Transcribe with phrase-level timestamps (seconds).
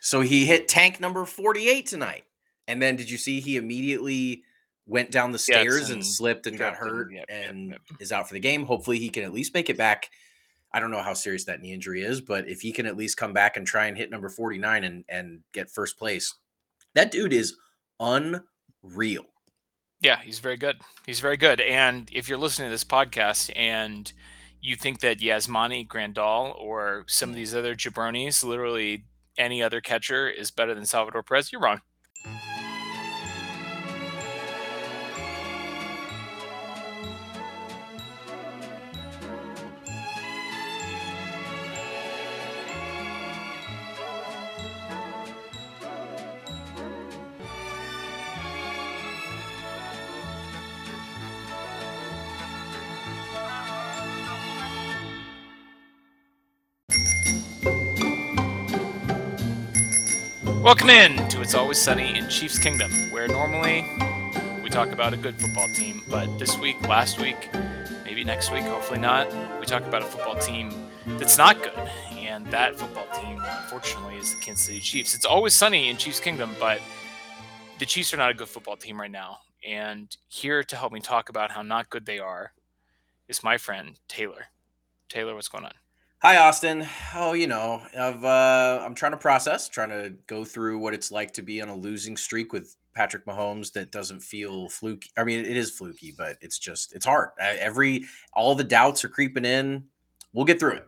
[0.00, 2.24] So he hit tank number 48 tonight.
[2.66, 4.42] And then did you see he immediately
[4.86, 7.80] went down the stairs and, and slipped and got hurt yep, yep, and yep.
[8.00, 8.64] is out for the game?
[8.64, 10.10] Hopefully he can at least make it back.
[10.72, 13.16] I don't know how serious that knee injury is, but if he can at least
[13.16, 16.34] come back and try and hit number 49 and, and get first place,
[16.94, 17.56] that dude is
[17.98, 19.26] unreal.
[20.00, 20.80] Yeah, he's very good.
[21.04, 21.60] He's very good.
[21.60, 24.10] And if you're listening to this podcast and
[24.60, 27.38] you think that Yasmani Grandal or some of mm.
[27.38, 29.04] these other jabronis, literally
[29.38, 31.80] any other catcher, is better than Salvador Perez, you're wrong.
[60.70, 63.84] Welcome in to It's Always Sunny in Chiefs Kingdom, where normally
[64.62, 67.48] we talk about a good football team, but this week, last week,
[68.04, 70.72] maybe next week, hopefully not, we talk about a football team
[71.18, 71.90] that's not good.
[72.12, 75.12] And that football team, unfortunately, is the Kansas City Chiefs.
[75.12, 76.80] It's always sunny in Chiefs Kingdom, but
[77.80, 79.38] the Chiefs are not a good football team right now.
[79.66, 82.52] And here to help me talk about how not good they are
[83.26, 84.46] is my friend Taylor.
[85.08, 85.72] Taylor, what's going on?
[86.22, 86.86] Hi, Austin.
[87.14, 91.10] Oh, you know, I've uh, I'm trying to process, trying to go through what it's
[91.10, 95.08] like to be on a losing streak with Patrick Mahomes that doesn't feel fluky.
[95.16, 97.30] I mean, it is fluky, but it's just it's hard.
[97.40, 98.04] Every
[98.34, 99.84] all the doubts are creeping in.
[100.34, 100.86] We'll get through it.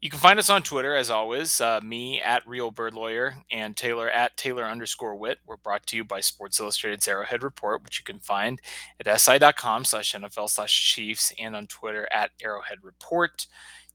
[0.00, 1.60] You can find us on Twitter as always.
[1.60, 5.38] Uh, me at Real Bird Lawyer and Taylor at Taylor underscore Wit.
[5.44, 8.60] We're brought to you by Sports Illustrated's Arrowhead Report, which you can find
[9.04, 13.48] at si.com slash NFL slash Chiefs and on Twitter at Arrowhead Report.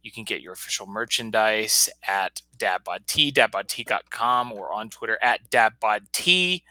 [0.03, 6.61] You can get your official merchandise at dabbodtea, dabbodtea.com, or on Twitter at dabbodtea,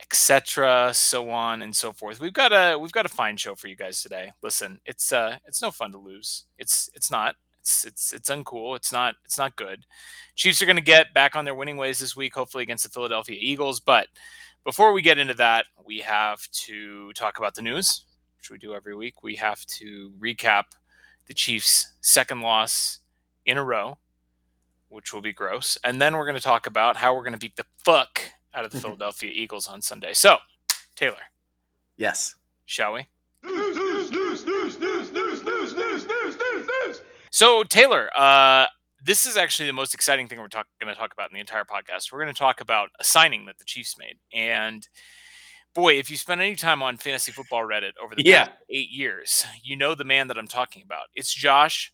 [0.00, 2.20] etc., so on and so forth.
[2.20, 4.32] We've got a we've got a fine show for you guys today.
[4.42, 6.44] Listen, it's uh it's no fun to lose.
[6.58, 7.36] It's it's not.
[7.60, 8.76] It's it's it's uncool.
[8.76, 9.86] It's not it's not good.
[10.34, 12.90] Chiefs are going to get back on their winning ways this week, hopefully against the
[12.90, 13.80] Philadelphia Eagles.
[13.80, 14.08] But
[14.64, 18.04] before we get into that, we have to talk about the news,
[18.36, 19.22] which we do every week.
[19.22, 20.64] We have to recap
[21.26, 23.00] the Chiefs' second loss
[23.46, 23.98] in a row,
[24.88, 25.78] which will be gross.
[25.84, 28.20] And then we're going to talk about how we're going to beat the fuck
[28.54, 30.12] out of the Philadelphia Eagles on Sunday.
[30.12, 30.38] So,
[30.94, 31.16] Taylor.
[31.96, 32.34] Yes.
[32.66, 33.06] Shall we?
[37.30, 38.66] So, Taylor, uh,
[39.04, 41.40] this is actually the most exciting thing we're talk- going to talk about in the
[41.40, 42.12] entire podcast.
[42.12, 44.16] We're going to talk about a signing that the Chiefs made.
[44.32, 44.86] And
[45.74, 48.46] boy, if you spend any time on fantasy football Reddit over the Yeah.
[48.46, 51.06] past eight years, you know the man that I'm talking about.
[51.14, 51.92] It's Josh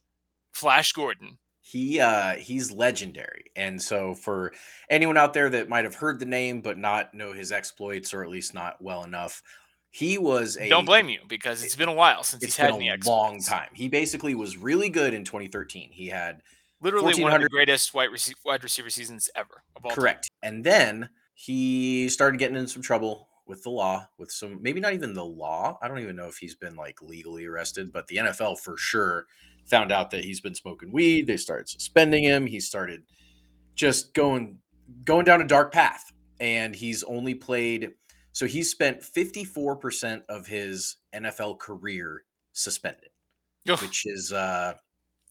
[0.52, 1.38] Flash Gordon.
[1.60, 3.44] He uh he's legendary.
[3.54, 4.52] And so for
[4.88, 8.22] anyone out there that might have heard the name but not know his exploits or
[8.22, 9.42] at least not well enough,
[9.90, 12.96] he was a Don't blame you because it's been a while since he's had a
[13.04, 13.68] long time.
[13.74, 15.90] He basically was really good in 2013.
[15.92, 16.42] He had
[16.80, 19.96] Literally one of the greatest wide, rece- wide receiver seasons ever of all time.
[19.96, 20.30] correct.
[20.42, 24.92] And then he started getting in some trouble with the law, with some maybe not
[24.92, 25.78] even the law.
[25.82, 29.26] I don't even know if he's been like legally arrested, but the NFL for sure
[29.66, 31.26] found out that he's been smoking weed.
[31.26, 32.46] They started suspending him.
[32.46, 33.02] He started
[33.74, 34.58] just going
[35.04, 36.12] going down a dark path.
[36.40, 37.90] And he's only played
[38.32, 42.22] so he's spent 54% of his NFL career
[42.52, 43.10] suspended,
[43.68, 44.74] Oof, which is uh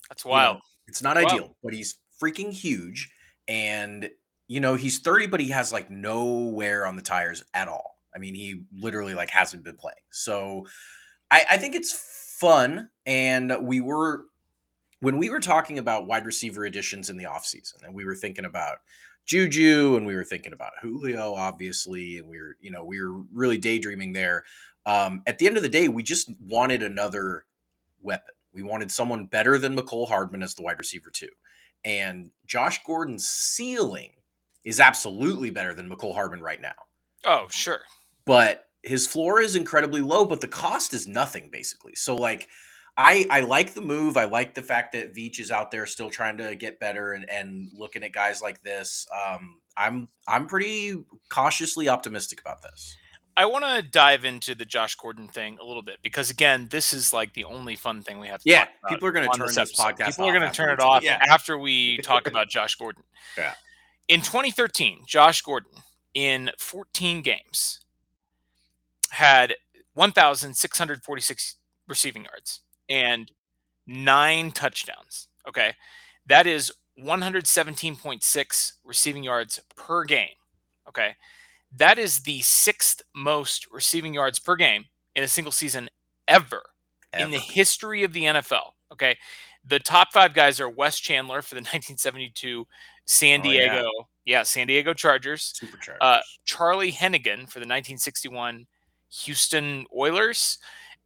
[0.10, 0.62] that's you know, wild.
[0.88, 3.10] it's not ideal, but he's freaking huge.
[3.48, 4.10] And,
[4.48, 7.97] you know, he's 30, but he has like no wear on the tires at all.
[8.18, 9.96] I mean, he literally like hasn't been playing.
[10.10, 10.66] So
[11.30, 12.90] I, I think it's fun.
[13.06, 14.26] And we were,
[15.02, 18.46] when we were talking about wide receiver additions in the offseason, and we were thinking
[18.46, 18.78] about
[19.28, 23.22] Juju and we were thinking about Julio, obviously, and we were, you know, we were
[23.32, 24.46] really daydreaming there.
[24.88, 27.46] Um, at the end of the day, we just wanted another
[28.02, 28.34] weapon.
[28.52, 31.30] We wanted someone better than Mecole Hardman as the wide receiver, too.
[31.86, 34.14] And Josh Gordon's ceiling
[34.64, 36.74] is absolutely better than Mecole Hardman right now.
[37.24, 37.82] Oh, sure.
[38.28, 41.96] But his floor is incredibly low, but the cost is nothing, basically.
[41.96, 42.48] So, like,
[42.98, 44.18] I I like the move.
[44.18, 47.30] I like the fact that Veach is out there still trying to get better and,
[47.30, 49.08] and looking at guys like this.
[49.16, 50.96] Um, I'm I'm pretty
[51.30, 52.96] cautiously optimistic about this.
[53.36, 56.92] I want to dive into the Josh Gordon thing a little bit because again, this
[56.92, 58.90] is like the only fun thing we have to Yeah, talk about.
[58.90, 59.84] people are gonna turn this episode.
[59.84, 61.20] podcast People are going to turn it off Yeah.
[61.30, 63.04] after we talk about Josh Gordon.
[63.38, 63.54] Yeah.
[64.08, 65.72] In 2013, Josh Gordon
[66.16, 67.82] in 14 games
[69.12, 69.56] had
[69.94, 71.56] 1,646
[71.88, 73.32] receiving yards and
[73.88, 75.28] nine touchdowns.
[75.48, 75.74] Okay.
[76.28, 76.72] That is
[77.02, 80.30] 117.6 receiving yards per game.
[80.88, 81.16] Okay.
[81.76, 85.90] That is the sixth most receiving yards per game in a single season
[86.28, 86.62] ever,
[87.18, 88.72] in the history of the NFL.
[88.94, 89.18] Okay.
[89.66, 92.66] The top five guys are Wes Chandler for the 1972
[93.06, 93.74] San Oh, yeah.
[93.74, 93.90] Diego,
[94.26, 94.44] yeah.
[94.44, 95.98] San Diego Chargers, Superchargers.
[96.02, 98.66] uh, Charlie Hennigan for the 1961
[99.24, 100.58] Houston Oilers,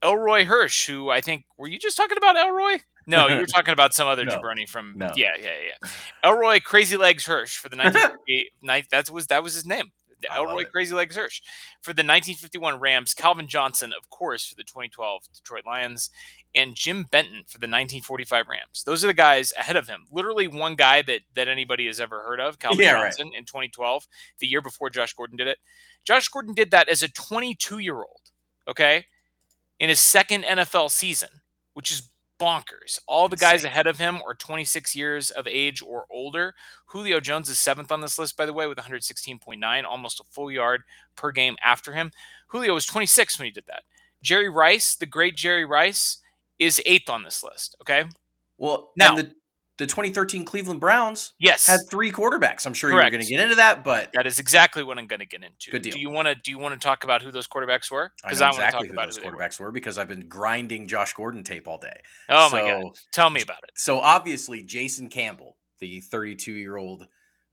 [0.03, 2.79] Elroy Hirsch, who I think were you just talking about Elroy?
[3.07, 4.37] No, you were talking about some other No.
[4.37, 5.11] jabroni from No.
[5.15, 5.49] yeah, yeah,
[5.83, 5.89] yeah.
[6.23, 9.91] Elroy Crazy Legs Hirsch for the 1958 that was that was his name.
[10.31, 10.65] I Elroy.
[10.65, 11.41] Crazy Legs Hirsch
[11.81, 16.11] for the 1951 Rams, Calvin Johnson, of course, for the 2012 Detroit Lions,
[16.53, 18.83] and Jim Benton for the 1945 Rams.
[18.85, 20.05] Those are the guys ahead of him.
[20.11, 23.05] Literally one guy that that anybody has ever heard of, Calvin Yeah, right.
[23.05, 24.05] Johnson in 2012,
[24.39, 25.57] the year before Josh Gordon did it.
[26.03, 28.21] Josh Gordon did that as a 22 year old,
[28.67, 29.05] okay,
[29.79, 31.29] in his second NFL season,
[31.73, 32.09] which is
[32.39, 32.97] bonkers.
[33.07, 36.55] All the guys ahead of him are 26 years of age or older.
[36.87, 40.51] Julio Jones is seventh on this list, by the way, with 116.9, almost a full
[40.51, 40.81] yard
[41.15, 42.11] per game after him.
[42.47, 43.83] Julio was 26 when he did that.
[44.23, 46.17] Jerry Rice, the great Jerry Rice,
[46.57, 47.75] is eighth on this list.
[47.81, 48.05] Okay.
[48.57, 49.35] well, now- and the,
[49.81, 51.65] the 2013 Cleveland Browns Yes.
[51.65, 52.67] had three quarterbacks.
[52.67, 55.21] I'm sure you're going to get into that, but that is exactly what I'm going
[55.21, 55.71] to get into.
[55.71, 55.93] Good deal.
[55.93, 58.11] Do you want to do you want to talk about who those quarterbacks were?
[58.23, 59.35] Because know I, want to talk who about those who were.
[59.35, 61.99] quarterbacks were because I've been grinding Josh Gordon tape all day.
[62.29, 62.91] Oh my god.
[63.11, 63.71] Tell me about it.
[63.75, 67.07] So obviously, Jason Campbell, the 32 year old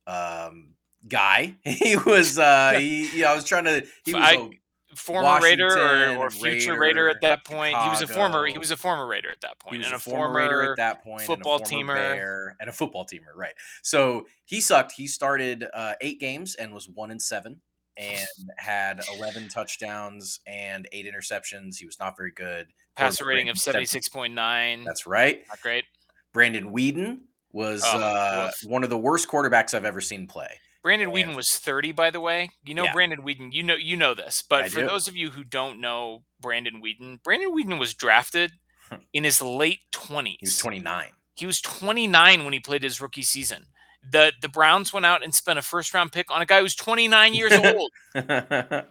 [0.06, 0.74] um,
[1.08, 2.38] guy, he was.
[2.38, 3.86] Uh, he, you know, I was trying to.
[4.04, 4.22] He was.
[4.22, 4.50] I-
[4.96, 7.76] Former Raider or, or future Raider, Raider, at that point.
[7.76, 8.46] He was a former.
[8.46, 11.04] He was a former Raider at that he was and a former Raider at that
[11.04, 11.94] point, and football former teamer.
[11.94, 13.52] Bear, and a football teamer, right?
[13.82, 14.92] So he sucked.
[14.92, 17.60] He started uh, eight games and was one in seven,
[17.98, 18.26] and
[18.56, 21.76] had 11 touchdowns and eight interceptions.
[21.76, 22.68] He was not very good.
[22.96, 24.84] passer rating of seventy six point nine.
[24.84, 25.42] That's right.
[25.48, 25.84] Not great.
[26.32, 27.18] Brandon Weeden
[27.52, 30.60] was Oh, uh, one of the worst quarterbacks I've ever seen play.
[30.82, 32.50] Brandon And- Weeden was 30, by the way.
[32.64, 32.92] You know Yeah.
[32.92, 33.52] Brandon Weeden.
[33.52, 34.86] You know you know this, but I for do.
[34.86, 38.52] those of you who don't know Brandon Weeden, Brandon Weeden was drafted
[39.12, 40.36] in his late 20s.
[40.40, 41.10] He was 29.
[41.34, 43.66] He was 29 when he played his rookie season.
[44.10, 46.74] The the Browns went out and spent a first round pick on a guy who's
[46.76, 48.20] 29 years old who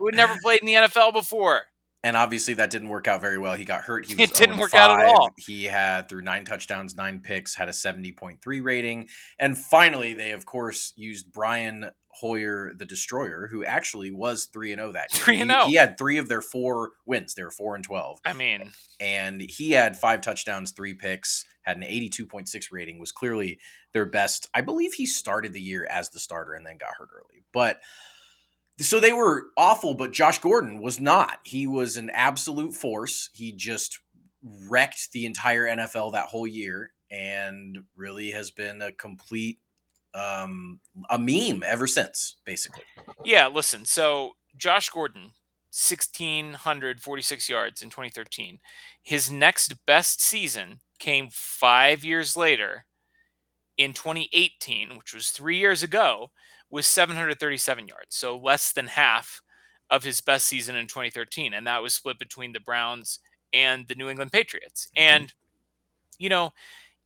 [0.05, 1.63] had never played in the NFL before.
[2.07, 3.53] And obviously that didn't work out very well.
[3.55, 4.05] He got hurt.
[4.05, 5.29] He It didn't work out at all.
[5.37, 9.09] He had through nine touchdowns, nine picks, had a 70.3 rating.
[9.39, 14.79] And finally, they of course used Brian Hoyer, the Destroyer, who actually was 3 and
[14.79, 15.21] 0 that year.
[15.23, 17.33] 3 and He- He had three of their four wins.
[17.33, 18.19] They were 4 and 12.
[18.23, 18.71] I mean,
[19.01, 23.59] and he had five touchdowns, three picks, had an 82.6 rating, was clearly
[23.93, 24.47] their best.
[24.53, 27.43] I believe he started the year as the starter and then got hurt early.
[27.51, 27.81] But
[28.79, 31.39] so they were awful, but Josh Gordon was not.
[31.43, 33.29] He was an absolute force.
[33.33, 33.99] He just
[34.69, 39.59] wrecked the entire NFL that whole year and really has been a complete
[40.13, 40.79] um
[41.09, 42.83] a meme ever since basically
[43.23, 43.85] yeah, listen.
[43.85, 45.31] So Josh Gordon,
[45.71, 48.59] 1,646 yards in 2013.
[49.03, 52.85] His next best season came five years later
[53.77, 56.31] in 2018, which was three years ago,
[56.69, 58.15] with 737 yards.
[58.15, 59.41] So less than half
[59.89, 61.53] of his best season in 2013.
[61.53, 63.19] And that was split between the Browns
[63.53, 64.87] and the New England Patriots.
[64.95, 65.01] Mhm.
[65.01, 65.33] And,
[66.17, 66.51] you know,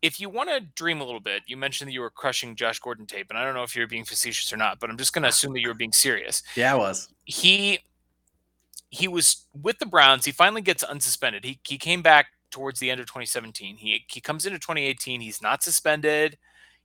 [0.01, 2.79] if you want to dream a little bit, you mentioned that you were crushing Josh
[2.79, 5.13] Gordon tape, and I don't know if you're being facetious or not, but I'm just
[5.13, 6.41] going to assume that you were being serious.
[6.55, 7.79] yeah I was He
[8.89, 10.25] he was with the Browns.
[10.25, 11.45] He finally gets unsuspended.
[11.45, 13.77] He he came back towards the end of 2017.
[13.77, 15.21] He he comes into 2018.
[15.21, 16.37] He's not suspended.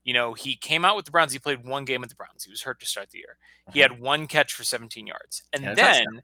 [0.06, 1.32] You know, he came out with the Browns.
[1.32, 2.44] He played one game with the Browns.
[2.44, 3.36] He was hurt to start the year.
[3.72, 3.94] He uh-huh.
[3.94, 5.42] had one catch for 17 yards.
[5.52, 6.22] And a then touchdown.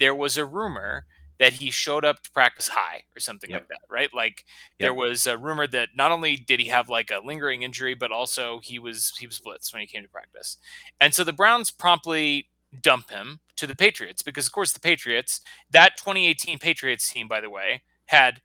[0.00, 1.06] there was a rumor
[1.38, 3.60] that he showed up to practice high or something Yep.
[3.60, 4.10] like that, right?
[4.12, 4.44] Like
[4.80, 8.10] there was a rumor that not only did he have like a lingering injury, but
[8.10, 10.58] also he was he was blitzed when he came to practice.
[11.00, 12.48] And so the Browns promptly
[12.82, 17.40] dump him to the Patriots because of course the Patriots, that 2018 Patriots team by
[17.40, 18.42] the way, had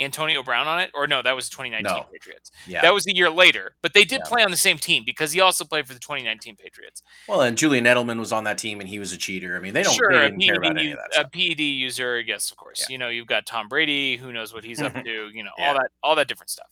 [0.00, 2.02] Antonio Brown on it or no, that was 2019 No.
[2.12, 2.50] Patriots.
[2.66, 4.28] yeah That was a year later, but they did Yeah.
[4.28, 7.02] play on the same team because he also played for the 2019 Patriots.
[7.28, 9.74] well and julian edelman was on that team and he was a cheater i mean
[9.74, 11.32] they don't sure, they a didn't care about any of that a stuff.
[11.32, 12.80] PED user, yes, of course.
[12.88, 12.92] Yeah.
[12.92, 15.74] You know, you've got Tom Brady, who knows what he's up to, you know, all
[15.74, 16.68] that, all that different stuff.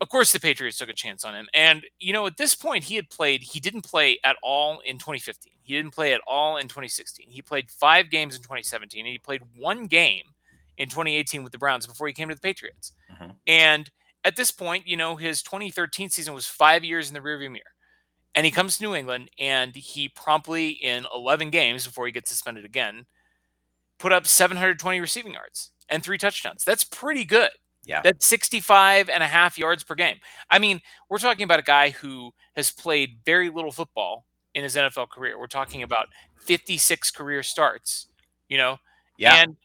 [0.00, 2.84] Of course, the Patriots took a chance on him, and you know, at this point,
[2.84, 3.40] he had played.
[3.42, 5.54] He didn't play at all in 2015.
[5.62, 7.30] He didn't play at all in 2016.
[7.30, 10.24] He played five games in 2017, and he played one game
[10.78, 12.92] in 2018 with the Browns before he came to the Patriots.
[13.12, 13.36] Mhm.
[13.46, 13.90] And
[14.24, 17.64] at this point, you know, his 2013 season was five years in the rearview mirror.
[18.34, 22.28] And he comes to New England and he promptly, in 11 games before he gets
[22.30, 23.06] suspended again,
[23.98, 26.64] put up 720 receiving yards and three touchdowns.
[26.64, 27.50] That's pretty good.
[27.84, 28.02] Yeah.
[28.02, 30.18] That's 65 and a half yards per game.
[30.50, 34.74] I mean, we're talking about a guy who has played very little football in his
[34.76, 35.38] NFL career.
[35.38, 36.08] We're talking about
[36.40, 38.08] 56 career starts,
[38.48, 38.78] you know?
[39.18, 39.36] Yeah.
[39.36, 39.56] And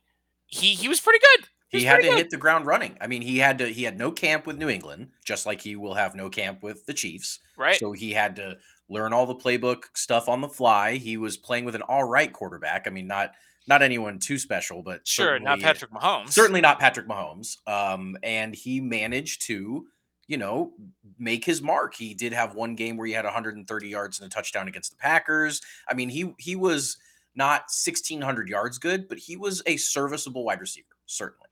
[0.52, 1.48] he he was pretty good.
[1.70, 2.18] he was had to good.
[2.18, 2.98] hit the ground running.
[3.02, 5.76] I mean, he had to he had no camp with New England, just like he
[5.76, 7.40] will have no camp with the Chiefs.
[7.58, 7.80] Right.
[7.80, 8.58] So he had to
[8.90, 10.98] learn all the playbook stuff on the fly.
[10.98, 12.86] He was playing with an all right quarterback.
[12.86, 13.32] I mean, not
[13.68, 16.32] not anyone too special, but sure, not Patrick Mahomes.
[16.32, 17.58] Certainly not Patrick Mahomes.
[17.68, 19.86] Um, and he managed to,
[20.28, 20.74] you know,
[21.20, 21.96] make his mark.
[21.96, 24.98] He did have one game where he had 130 yards and a touchdown against the
[24.98, 25.62] Packers.
[25.88, 26.98] I mean, he he was
[27.36, 31.48] not 1600 yards good, but he was a serviceable wide receiver, certainly.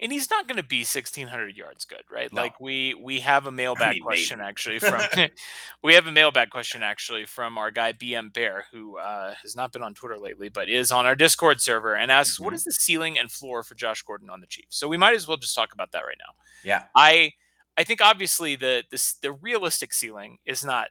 [0.00, 2.42] and he's not going to be 1600 yards good right No.
[2.42, 4.48] like we we have a mailbag mean, question maybe.
[4.48, 5.00] actually from
[5.84, 9.70] we have a mailbag question actually from our guy bm bear who uh, has not
[9.70, 12.56] been on twitter lately but is on our discord server and asks what Mhm.
[12.56, 15.28] is the ceiling and floor for josh gordon on the chiefs so we might as
[15.28, 16.32] well just talk about that right now
[16.64, 16.84] Yeah.
[16.96, 17.30] i
[17.76, 20.88] i think obviously the this the realistic ceiling is not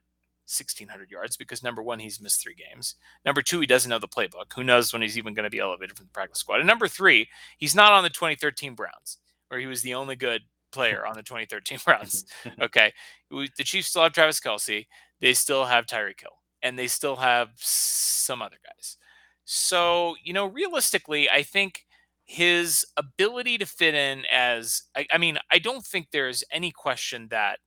[0.52, 2.96] 1600 yards because number one he's missed three games.
[3.26, 4.54] Number two he doesn't know the playbook.
[4.56, 6.60] Who knows when he's even going to be elevated from the practice squad.
[6.60, 9.18] And number three he's not on the 2013 browns
[9.48, 10.42] where he was the only good
[10.72, 12.26] player on the 2013 browns
[12.62, 12.94] okay?
[13.30, 14.88] The chiefs still have travis kelce
[15.20, 18.98] they still have tyreek hill and they still have some other guys.
[19.46, 21.86] So you know realistically i think
[22.24, 27.28] his ability to fit in as I, I mean i don't think there's any question
[27.30, 27.60] that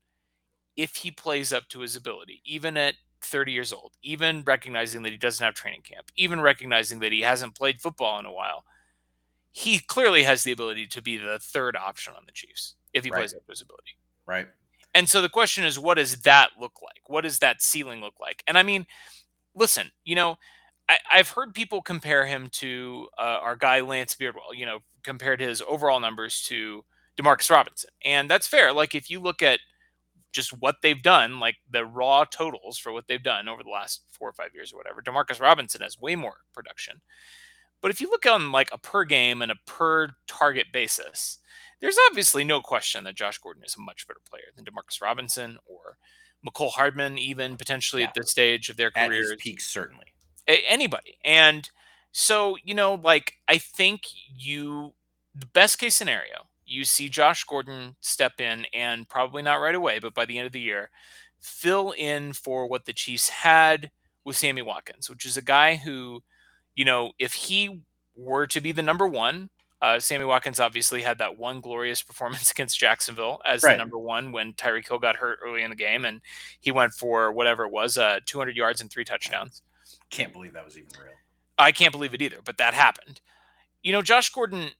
[0.77, 5.13] if he plays up to his ability even at 30 years old even recognizing that
[5.13, 8.65] he doesn't have training camp even recognizing that he hasn't played football in a while
[9.53, 13.11] he clearly has the ability to be the third option on the chiefs if he
[13.11, 13.21] Right.
[13.21, 14.49] plays up to his ability Right.
[14.95, 17.09] and so the question is, what does that look like?
[17.09, 18.43] What does that ceiling look like?
[18.47, 18.87] And I mean,
[19.55, 20.37] listen, you know,
[20.89, 24.55] I, I've heard people compare him to uh, our guy Lance Beardwell.
[24.55, 26.85] You know, compared his overall numbers to
[27.19, 28.73] Demarcus Robinson, and that's fair.
[28.73, 29.61] Like if you look at
[30.35, 34.03] just what they've done, like the raw totals for what they've done over the last
[34.11, 37.01] four or five years or whatever, Demarcus Robinson has way more production.
[37.81, 41.39] But if you look on like a per game and a per target basis,
[41.81, 45.59] there's obviously no question that Josh Gordon is a much better player than Demarcus Robinson
[45.67, 45.97] or
[46.47, 48.09] Mecole Hardman, even potentially Yeah.
[48.09, 49.31] at this stage of their At careers.
[49.31, 50.07] his peak, certainly.
[50.47, 51.19] Anybody.
[51.25, 51.69] And
[52.13, 54.03] so, you know, like I think
[54.35, 54.95] you
[55.35, 59.99] the best case scenario, you see Josh Gordon step in and probably not right away,
[59.99, 60.91] but by the end of the year,
[61.41, 63.91] fill in for what the Chiefs had
[64.25, 66.23] with Sammy Watkins, which is a guy who,
[66.75, 67.83] you know, if he
[68.17, 69.51] were to be the number one,
[69.83, 74.33] uh, Sammy Watkins obviously had that one glorious performance against Jacksonville as the number one
[74.33, 76.23] when Tyreek Hill got hurt early in the game, and
[76.61, 79.63] he went for whatever it was, uh, 200 yards and three touchdowns.
[80.11, 81.13] Can't believe that was even real.
[81.59, 83.21] I can't believe it either, but that happened.
[83.83, 84.71] You know, Josh Gordon,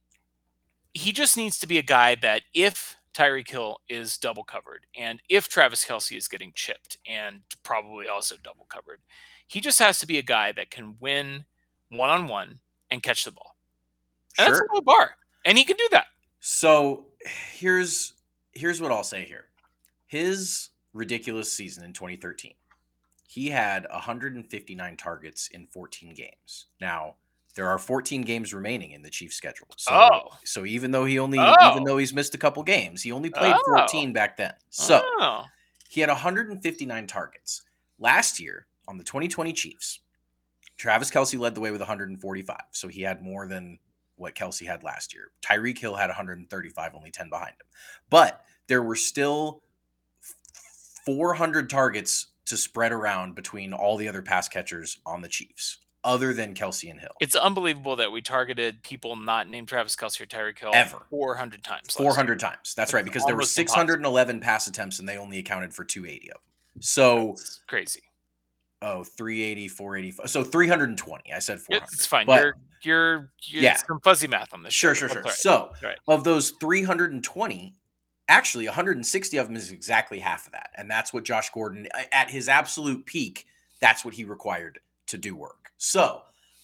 [0.95, 5.21] he just needs to be a guy that if Tyreek Hill is double covered and
[5.29, 9.01] if Travis Kelce is getting chipped and probably also double covered,
[9.47, 11.45] he just has to be a guy that can win
[11.91, 12.61] one on one
[12.91, 13.57] and catch the ball.
[14.39, 15.17] And that's a low bar.
[15.45, 16.07] And he can do that.
[16.41, 17.07] So
[17.53, 18.15] here's
[18.53, 19.47] here's what I'll say here.
[20.07, 22.53] His ridiculous season in 2013.
[23.29, 26.67] He had 159 targets in 14 games.
[26.81, 27.17] Now,
[27.55, 29.69] there are 14 games remaining in the Chiefs schedule.
[29.77, 30.39] So Oh.
[30.45, 31.71] so even though he only Oh.
[31.71, 33.63] even though he's missed a couple games, he only played Oh.
[33.77, 34.55] 14 back then.
[34.71, 35.45] So Oh.
[35.89, 37.63] he had 159 targets.
[37.99, 40.01] Last year on the 2020 Chiefs,
[40.77, 42.65] Travis Kelce led the way with 145.
[42.73, 43.79] So he had more than
[44.17, 45.31] what Kelce had last year.
[45.43, 47.67] Tyreek Hill had 135, only 10 behind him.
[48.11, 49.63] But there were still
[51.05, 56.33] 400 targets to spread around between all the other pass catchers on the Chiefs, other
[56.35, 57.11] than Kelce and Hill.
[57.21, 61.07] It's unbelievable that we targeted people not named Travis Kelce or Tyreek Hill Ever.
[61.11, 61.83] 400 times.
[61.89, 62.05] last year.
[62.11, 62.75] 400 times.
[62.77, 63.81] That's right, because there were almost impossible.
[63.87, 66.43] 611 pass attempts and they only accounted for 280 of them.
[66.83, 68.03] So It's crazy.
[68.83, 70.29] Oh, 380, 485.
[70.31, 71.33] So 320.
[71.33, 71.89] I said 400.
[71.93, 72.27] It's fine.
[72.27, 73.77] But you're you're, you're Yeah.
[73.77, 74.75] some fuzzy math on this.
[74.75, 75.23] sure, show, sure, sure.
[75.23, 75.33] right.
[75.33, 75.99] So Right.
[76.07, 77.75] of those 320,
[78.29, 80.69] actually 160 of them is exactly half of that.
[80.77, 83.47] And that's what Josh Gordon, at his absolute peak,
[83.81, 85.64] that's what he required to do work.
[85.85, 86.23] So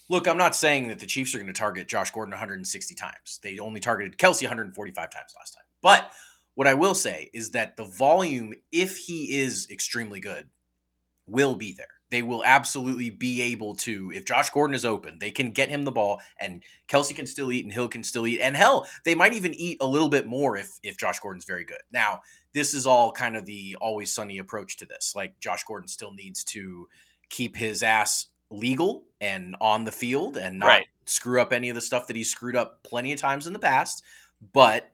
[0.08, 3.38] look, I'm not saying that the Chiefs are going to target Josh Gordon 160 times.
[3.42, 5.64] They only targeted Kelce 145 times last time.
[5.82, 6.10] But
[6.54, 10.48] what I will say is that the volume, if he is extremely good,
[11.26, 11.86] will be there.
[12.10, 15.84] They will absolutely be able to, if Josh Gordon is open, they can get him
[15.84, 18.40] the ball and Kelce can still eat and Hill can still eat.
[18.40, 21.64] And hell, they might even eat a little bit more if if Josh Gordon's very
[21.64, 21.82] good.
[21.92, 22.20] Now,
[22.52, 25.12] this is all kind of the always sunny approach to this.
[25.14, 26.88] Like Josh Gordon still needs to
[27.28, 30.86] keep his ass legal and on the field and not Right.
[31.04, 33.58] screw up any of the stuff that he's screwed up plenty of times in the
[33.58, 34.02] past.
[34.52, 34.90] But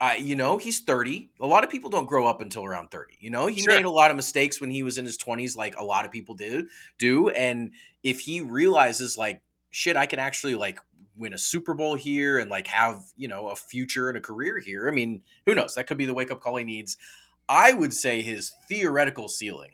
[0.00, 1.30] Uh, you know, he's 30.
[1.40, 3.16] A lot of people don't grow up until around 30.
[3.20, 3.76] You know, he Sure.
[3.76, 6.10] made a lot of mistakes when he was in his 20s, like a lot of
[6.10, 7.30] people do do.
[7.30, 7.70] And
[8.02, 10.80] if he realizes like shit, I can actually like
[11.16, 14.58] win a Super Bowl here and like have, you know, a future and a career
[14.58, 14.88] here.
[14.88, 15.74] I mean, who knows?
[15.76, 16.98] That could be the wake-up call he needs.
[17.48, 19.73] I would say his theoretical ceiling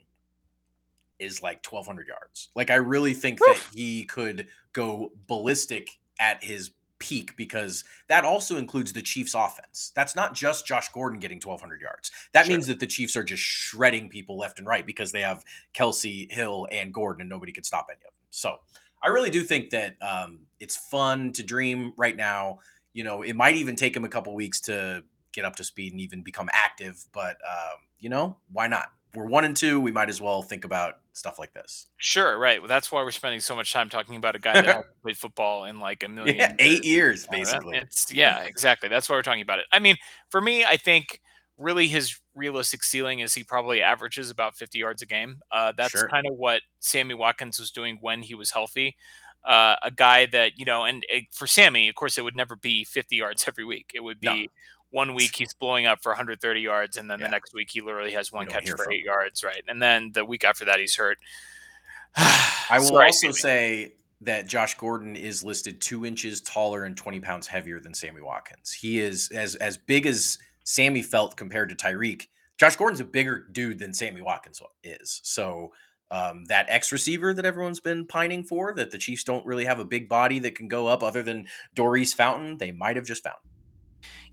[1.21, 2.49] is like 1200 yards.
[2.55, 8.57] Like I really think that he could go ballistic at his peak because that also
[8.57, 9.91] includes the Chiefs offense.
[9.97, 12.11] That's not just Josh Gordon getting 1200 yards.
[12.33, 12.55] That Sure.
[12.55, 16.31] means that the Chiefs are just shredding people left and right because they have Kelce,
[16.31, 18.13] Hill, and Gordon, and nobody can stop any of them.
[18.31, 18.59] So
[19.03, 22.59] I really do think that um, it's fun to dream right now.
[22.93, 25.93] You know, it might even take him a couple weeks to get up to speed
[25.93, 28.93] and even become active, but um, you know, why not?
[29.15, 29.81] We're one and two.
[29.81, 31.87] We might as well think about stuff like this.
[31.97, 32.61] Sure, right.
[32.61, 35.65] Well, that's why we're spending so much time talking about a guy that played football
[35.65, 37.77] in like a million Yeah, eight years basically.
[37.79, 38.89] It's yeah, exactly.
[38.89, 39.67] That's why we're talking about it.
[39.73, 39.97] I mean,
[40.31, 41.21] for me, I think
[41.59, 45.41] really his realistic ceiling is he probably averages about 50 yards a game.
[45.51, 46.09] Uh, that's Sure.
[46.09, 48.97] kind of what Sammy Watkins was doing when he was healthy.
[49.45, 52.57] Uh, a guy that you know, and uh, for Sammy, of course, it would never
[52.57, 53.91] be 50 yards every week.
[53.95, 54.53] It would be No.
[54.91, 57.27] One week he's blowing up for 130 yards, and then Yeah.
[57.27, 59.63] the next week he literally has one catch for eight yards, right?
[59.69, 61.19] And then the week after that he's hurt.
[62.17, 67.21] I will Sorry, also say that Josh Gordon is listed two inches taller and 20
[67.21, 68.73] pounds heavier than Sammy Watkins.
[68.73, 72.27] He is as as big as Sammy felt compared to Tyreek.
[72.59, 75.21] Josh Gordon's a bigger dude than Sammy Watkins is.
[75.25, 75.73] So
[76.11, 79.79] um, that X receiver that everyone's been pining for, that the Chiefs don't really have
[79.79, 83.23] a big body that can go up other than Daurice Fountain, they might have just
[83.23, 83.39] found.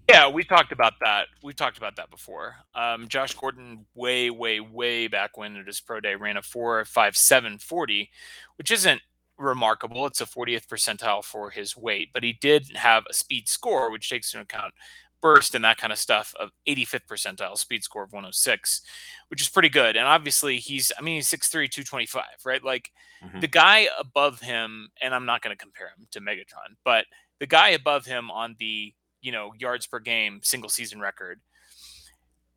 [0.07, 1.27] Yeah, we talked about that.
[1.43, 2.55] We talked about that before.
[2.73, 6.85] Um, Josh Gordon, way, way, way back when at his pro day, ran a four
[6.85, 8.09] five seven forty,
[8.57, 9.01] which isn't
[9.37, 10.05] remarkable.
[10.07, 14.09] It's a 40th percentile for his weight, but he did have a speed score, which
[14.09, 14.73] takes into account
[15.21, 18.81] burst and that kind of stuff of 85th percentile speed score of 106,
[19.29, 19.95] which is pretty good.
[19.97, 22.63] And obviously he's, I mean, he's 6'3", 225, right?
[22.63, 22.91] Like
[23.23, 23.41] Mhm.
[23.41, 27.05] the guy above him, and I'm not going to compare him to Megatron, but
[27.39, 28.93] the guy above him on the
[29.27, 31.41] you know yards per game single season record.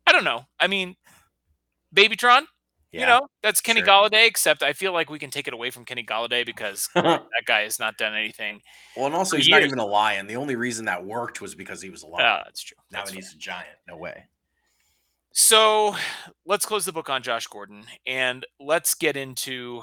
[0.07, 0.45] I don't know.
[0.57, 0.95] I mean,
[1.93, 2.43] Babytron,
[2.93, 3.87] you know, that's Kenny sure.
[3.87, 4.25] Golladay.
[4.25, 7.63] Except I feel like we can take it away from Kenny Golladay because that guy
[7.63, 8.61] has not done anything.
[8.95, 10.27] well, and also he's not even a lion.
[10.27, 12.25] The only reason that worked was because he was a lion.
[12.25, 12.77] Ah, that's true.
[12.89, 13.15] now That's fair.
[13.17, 14.23] he's a giant, no way.
[15.33, 15.93] So
[16.45, 19.81] let's close the book on Josh Gordon and let's get into.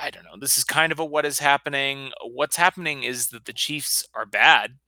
[0.00, 0.36] I don't know.
[0.38, 2.10] This is kind of a what is happening.
[2.24, 4.78] What's happening is that the Chiefs are bad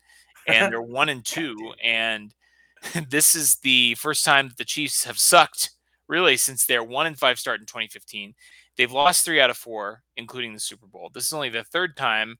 [0.55, 1.73] and they're one and two.
[1.83, 2.35] And
[3.09, 5.71] this is the first time that the Chiefs have sucked
[6.09, 8.35] really since their one and five start in 2015.
[8.77, 11.11] They've lost three out of four, including the Super Bowl.
[11.13, 12.39] This is only the third time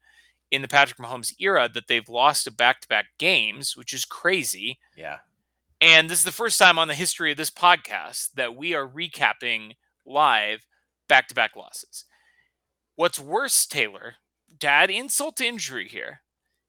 [0.51, 4.05] in the Patrick Mahomes era that they've lost to back to back games, which is
[4.05, 4.79] crazy.
[4.97, 5.19] Yeah.
[5.81, 8.87] And this is the first time on the history of this podcast that we are
[8.87, 10.67] recapping live
[11.09, 12.05] back to back losses.
[12.97, 14.17] What's worse, Taylor,
[14.59, 16.21] to add insult to injury here,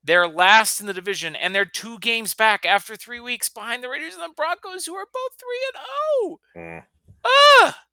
[0.03, 3.89] they're last in the division and they're two games back after three weeks behind the
[3.89, 6.89] Raiders and the Broncos, who are both 3 and 0.
[7.25, 7.83] Ah!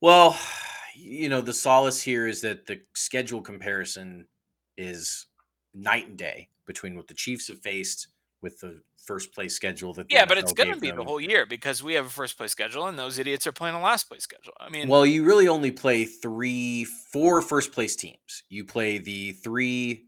[0.00, 0.38] Well,
[0.96, 4.26] you know, the solace here is that the schedule comparison
[4.76, 5.26] is
[5.72, 8.08] night and day between what the Chiefs have faced
[8.42, 11.46] with the first place schedule that Yeah, but it's going to be the whole year
[11.46, 14.22] because we have a first place schedule and those idiots are playing a last place
[14.22, 14.52] schedule.
[14.58, 18.42] I mean, Well, you really only play three, four first place teams.
[18.48, 20.06] You play the three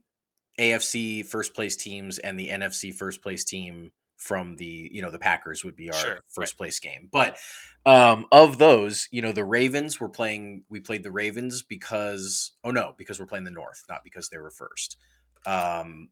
[0.59, 5.19] AFC first place teams and the NFC first place team from the, you know, the
[5.19, 6.21] Packers would be our Sure, right.
[6.29, 7.09] first place game.
[7.13, 7.37] But
[7.85, 12.71] um of those, you know, the Ravens were playing we played the Ravens because oh
[12.71, 14.97] no, because we're playing the North, not because they were first.
[15.45, 16.09] Um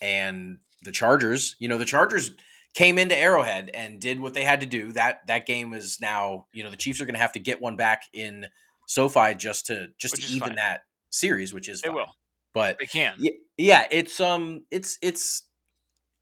[0.00, 2.32] and the Chargers, you know, the Chargers
[2.74, 4.92] came into Arrowhead and did what they had to do.
[4.92, 7.60] That that game is now, you know, the Chiefs are going to have to get
[7.60, 8.46] one back in
[8.86, 10.56] SoFi just to just Which to even fine.
[10.56, 11.96] that series, which is they fine.
[11.96, 12.16] will.
[12.54, 13.16] But They can.
[13.58, 15.42] yeah, it's um, it's it's.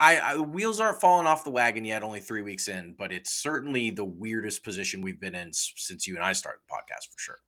[0.01, 2.03] I, I wheels aren't falling off the wagon yet.
[2.03, 6.17] Only three weeks in, but it's certainly the weirdest position we've been in since you
[6.17, 7.39] and I started the podcast for sure.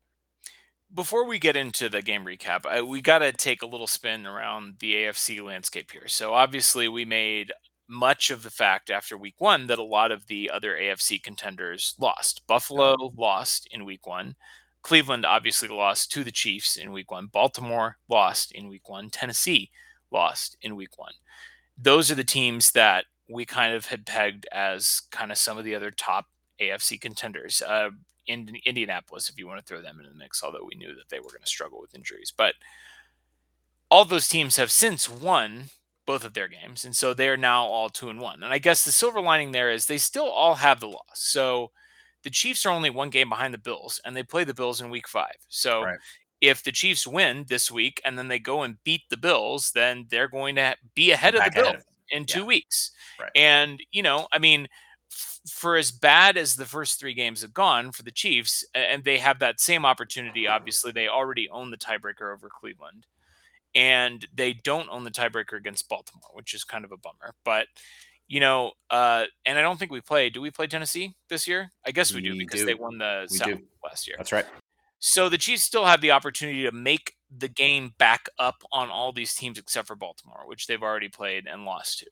[0.94, 4.26] before we get into the game recap, I, we got to take a little spin
[4.26, 6.06] around the AFC landscape here.
[6.08, 7.52] So obviously, we made
[7.88, 11.94] much of the fact after week one that a lot of the other AFC contenders
[11.98, 12.42] lost.
[12.46, 14.36] Buffalo lost in week one.
[14.84, 17.26] Cleveland obviously lost to the Chiefs in week one.
[17.26, 19.08] Baltimore lost in week one.
[19.08, 19.70] Tennessee
[20.10, 21.14] lost in week one.
[21.76, 25.64] Those are the teams that we kind of had pegged as kind of some of
[25.64, 26.26] the other top
[26.60, 27.62] AFC contenders.
[27.62, 27.90] Uh,
[28.26, 31.08] in Indianapolis, if you want to throw them in the mix, although we knew that
[31.08, 32.32] they were going to struggle with injuries.
[32.36, 32.54] But
[33.90, 35.70] all those teams have since won
[36.06, 38.42] both of their games, and so they're now all two and one.
[38.42, 41.00] And I guess the silver lining there is they still all have the loss.
[41.14, 41.70] So
[42.24, 44.90] the Chiefs are only one game behind the Bills, and they play the Bills in
[44.90, 45.36] Week Five.
[45.48, 45.98] So Right.
[46.40, 50.06] if the Chiefs win this week and then they go and beat the Bills, then
[50.10, 52.44] they're going to be ahead of the ahead Bills of in two Yeah.
[52.46, 52.90] weeks.
[53.20, 53.30] Right.
[53.34, 54.68] And, you know, I mean,
[55.10, 59.04] f- for as bad as the first three games have gone for the Chiefs, and
[59.04, 63.06] they have that same opportunity, obviously, they already own the tiebreaker over Cleveland.
[63.76, 67.34] And they don't own the tiebreaker against Baltimore, which is kind of a bummer.
[67.44, 67.66] But,
[68.28, 70.30] you know, uh, and I don't think we play.
[70.30, 71.70] Do we play Tennessee this year?
[71.86, 72.66] I guess we do because do.
[72.66, 73.62] they won the We South do.
[73.82, 74.16] last year.
[74.18, 74.46] That's right.
[74.98, 79.12] So the Chiefs still have the opportunity to make the game back up on all
[79.12, 82.06] these teams except for Baltimore, which they've already played and lost to.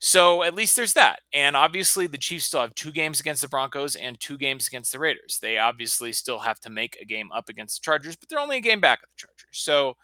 [0.00, 1.20] So at least there's that.
[1.32, 4.92] And obviously the Chiefs still have two games against the Broncos and two games against
[4.92, 5.38] the Raiders.
[5.40, 8.58] They obviously still have to make a game up against the Chargers, but they're only
[8.58, 9.46] a game back of the Chargers.
[9.52, 9.96] So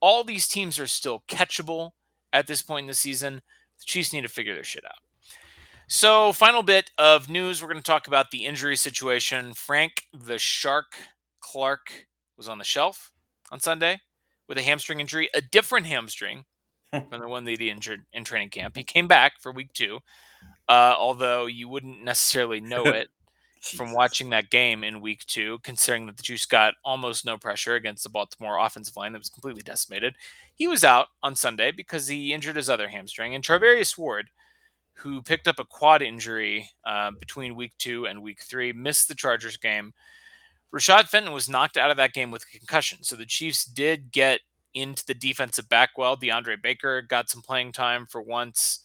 [0.00, 1.90] all these teams are still catchable
[2.32, 3.40] at this point in the season.
[3.80, 4.98] The Chiefs need to figure their shit out.
[5.88, 9.54] So, final bit of news we're going to talk about the injury situation.
[9.54, 10.94] Frank the Shark
[11.40, 13.10] Clark was on the shelf
[13.50, 14.00] on Sunday
[14.48, 16.44] with a hamstring injury, a different hamstring
[16.92, 18.76] than the one that he injured in training camp.
[18.76, 19.98] He came back for week two,
[20.68, 23.08] uh, although you wouldn't necessarily know it
[23.60, 27.74] from watching that game in week two, considering that the Juice got almost no pressure
[27.74, 30.14] against the Baltimore offensive line that was completely decimated.
[30.60, 33.34] He was out on Sunday because he injured his other hamstring.
[33.34, 34.28] And Charvarius Ward,
[34.92, 39.14] who picked up a quad injury uh, between week two and week three, missed the
[39.14, 39.94] Chargers game.
[40.70, 42.98] Rashad Fenton was knocked out of that game with a concussion.
[43.00, 44.40] So the Chiefs did get
[44.74, 46.14] into the defensive back well.
[46.14, 48.80] DeAndre Baker got some playing time for once.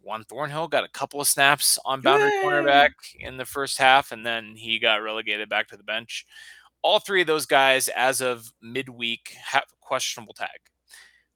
[0.00, 2.42] Juan Thornhill got a couple of snaps on boundary Yay!
[2.42, 6.24] cornerback in the first half, and then he got relegated back to the bench.
[6.80, 10.48] All three of those guys, as of midweek, have a questionable tag.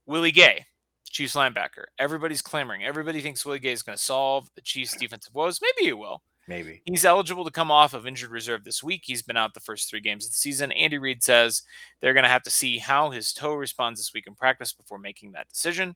[0.05, 0.65] Willie Gay,
[1.09, 1.85] Chiefs linebacker.
[1.99, 2.83] Everybody's clamoring.
[2.83, 5.59] Everybody thinks Willie Gay is going to solve the Chiefs' defensive woes.
[5.61, 6.21] Maybe he will.
[6.47, 6.81] Maybe.
[6.85, 9.03] He's eligible to come off of injured reserve this week.
[9.05, 10.73] He's been out the first three games of the season.
[10.73, 11.63] Andy Reid says
[12.01, 14.97] they're going to have to see how his toe responds this week in practice before
[14.97, 15.95] making that decision.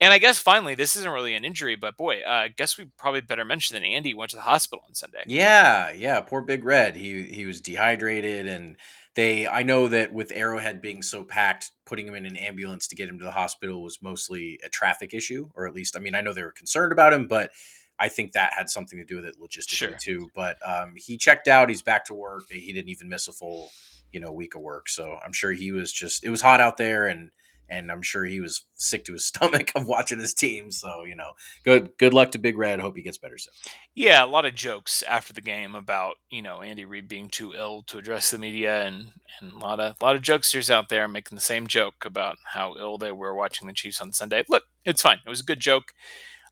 [0.00, 2.86] And I guess finally, this isn't really an injury, but boy, uh, I guess we
[2.96, 5.22] probably better mention that Andy went to the hospital on Sunday.
[5.26, 6.20] Yeah, yeah.
[6.20, 6.96] Poor Big Red.
[6.96, 8.76] He he was dehydrated, and
[9.20, 9.46] they.
[9.46, 13.08] I know that with Arrowhead being so packed, putting him in an ambulance to get
[13.08, 16.20] him to the hospital was mostly a traffic issue, or at least, I mean, I
[16.20, 17.50] know they were concerned about him, but
[17.98, 19.96] I think that had something to do with it logistically Sure.
[20.00, 20.30] too.
[20.34, 21.68] But um, he checked out.
[21.68, 22.44] He's back to work.
[22.50, 23.70] He didn't even miss a full,
[24.10, 24.88] you know, week of work.
[24.88, 26.24] So I'm sure he was just.
[26.24, 27.30] It was hot out there, and
[27.70, 30.70] and I'm sure he was sick to his stomach of watching his team.
[30.70, 31.32] So you know,
[31.64, 32.80] good good luck to Big Red.
[32.80, 33.54] Hope he gets better soon.
[33.94, 37.54] Yeah, a lot of jokes after the game about you know Andy Reid being too
[37.54, 40.88] ill to address the media, and and a lot of a lot of jokesters out
[40.88, 44.44] there making the same joke about how ill they were watching the Chiefs on Sunday.
[44.48, 45.18] Look, it's fine.
[45.24, 45.92] It was a good joke.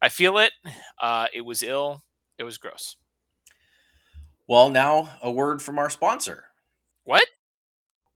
[0.00, 0.52] I feel it.
[1.00, 2.04] Uh, it was ill.
[2.38, 2.96] It was gross.
[4.46, 6.44] Well, now a word from our sponsor.
[7.04, 7.26] What?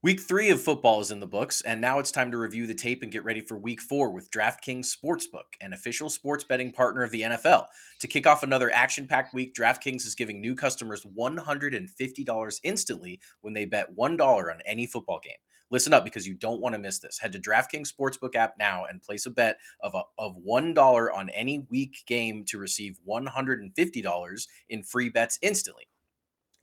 [0.05, 2.75] Week three of football is in the books, and now it's time to review the
[2.75, 7.05] tape and get ready for week four with DraftKings Sportsbook, an official sports betting partner
[7.05, 7.67] of the NFL.
[8.01, 13.55] To kick off another action packed week, DraftKings is giving new customers $150 instantly when
[13.55, 15.37] they bet $1 on any football game.
[15.71, 17.21] Listen up because you don't want to miss this.
[17.21, 21.31] Head to DraftKings Sportsbook app now and place a bet of, a, of $1 on
[21.31, 25.87] any week game to receive $150 in free bets instantly.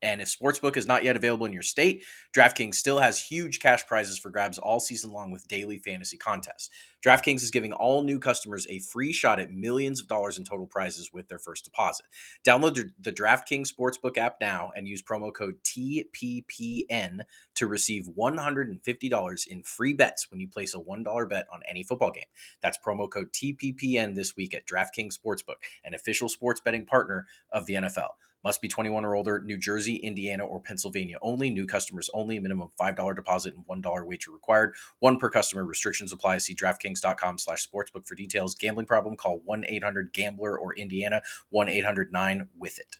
[0.01, 3.85] And if Sportsbook is not yet available in your state, DraftKings still has huge cash
[3.85, 6.69] prizes for grabs all season long with daily fantasy contests.
[7.05, 10.67] DraftKings is giving all new customers a free shot at millions of dollars in total
[10.67, 12.05] prizes with their first deposit.
[12.45, 17.19] Download the, DraftKings Sportsbook app now and use promo code TPPN
[17.55, 22.11] to receive $150 in free bets when you place a $1 bet on any football
[22.11, 22.23] game.
[22.61, 27.65] That's promo code TPPN this week at DraftKings Sportsbook, an official sports betting partner of
[27.65, 28.09] the NFL.
[28.43, 31.49] Must be 21 or older, New Jersey, Indiana, or Pennsylvania only.
[31.49, 32.39] New customers only.
[32.39, 34.75] Minimum $5 deposit and $1 wager required.
[34.99, 35.65] One per customer.
[35.65, 36.37] Restrictions apply.
[36.37, 38.55] See DraftKings.com slash sportsbook for details.
[38.55, 39.17] Gambling problem?
[39.17, 41.21] Call 1-800-GAMBLER or Indiana
[41.53, 42.97] 1-800-9-WITH-IT.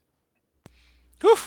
[1.22, 1.38] Whew.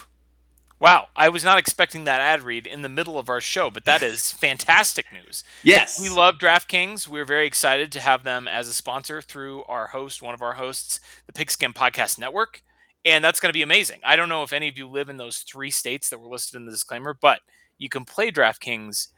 [0.83, 3.85] Wow, I was not expecting that ad read in the middle of our show, but
[3.85, 5.44] that is fantastic news.
[5.62, 6.00] Yes.
[6.00, 7.07] We love DraftKings.
[7.07, 10.55] We're very excited to have them as a sponsor through our host, one of our
[10.55, 12.64] hosts, the Pigskin Podcast Network.
[13.05, 14.01] And that's going to be amazing.
[14.05, 16.57] I don't know if any of you live in those three states that were listed
[16.57, 17.41] in the disclaimer, but
[17.79, 19.09] you can play DraftKings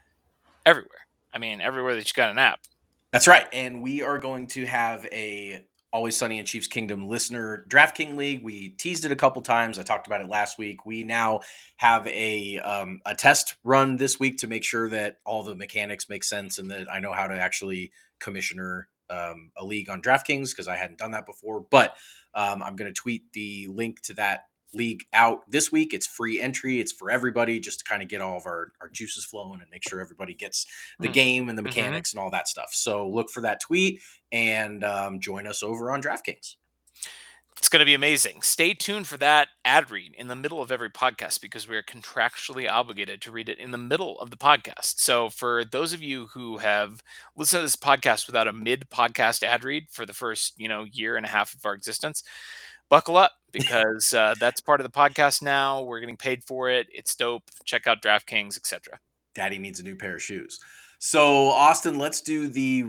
[0.65, 1.07] everywhere.
[1.33, 2.61] I mean, everywhere that you got an app.
[3.11, 3.47] That's right.
[3.53, 8.43] And we are going to have a Always Sunny in Chiefs Kingdom listener DraftKings League.
[8.43, 9.79] We teased it a couple times.
[9.79, 10.85] I talked about it last week.
[10.85, 11.39] We now
[11.77, 16.09] have a um, a test run this week to make sure that all the mechanics
[16.09, 20.49] make sense and that I know how to actually commissioner um, a league on DraftKings
[20.49, 21.65] because I hadn't done that before.
[21.69, 21.95] But
[22.35, 24.41] um, I'm going to tweet the link to that
[24.73, 25.93] league out this week.
[25.93, 26.81] It's free entry.
[26.81, 29.69] It's for everybody, just to kind of get all of our, our juices flowing and
[29.71, 30.65] make sure everybody gets
[30.99, 31.13] the Mm.
[31.13, 31.65] game and the Mhm.
[31.67, 32.71] mechanics and all that stuff.
[32.73, 34.01] So look for that tweet
[34.33, 36.55] and um, join us over on DraftKings.
[37.57, 38.41] It's going to be amazing.
[38.41, 41.83] Stay tuned for that ad read in the middle of every podcast because we are
[41.83, 44.99] contractually obligated to read it in the middle of the podcast.
[44.99, 47.01] So, for those of you who have
[47.35, 50.83] listened to this podcast without a mid podcast ad read for the first, you know,
[50.83, 52.23] year and a half of our existence,
[52.89, 55.81] buckle up because uh, that's part of the podcast now.
[55.81, 56.87] We're getting paid for it.
[56.93, 57.43] It's dope.
[57.63, 58.99] Check out DraftKings, etc.
[59.33, 60.59] Daddy needs a new pair of shoes.
[60.99, 62.83] So Austin, let's do the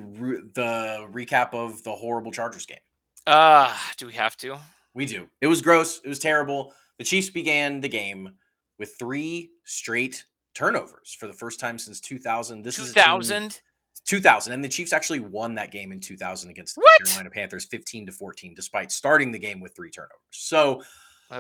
[0.55, 2.79] the recap of the horrible Chargers game.
[3.27, 4.59] Uh, do we have to?
[4.95, 5.29] We do.
[5.41, 6.01] It was gross.
[6.05, 6.73] It was terrible.
[6.99, 8.31] The Chiefs began the game
[8.79, 12.63] with three straight turnovers for the first time since 2000.
[12.63, 13.61] This is a team- 2000?
[14.05, 17.05] 2000 and the Chiefs actually won that game in 2000 against the What?
[17.05, 20.21] Carolina Panthers 15 to 14 despite starting the game with three turnovers.
[20.31, 20.83] So,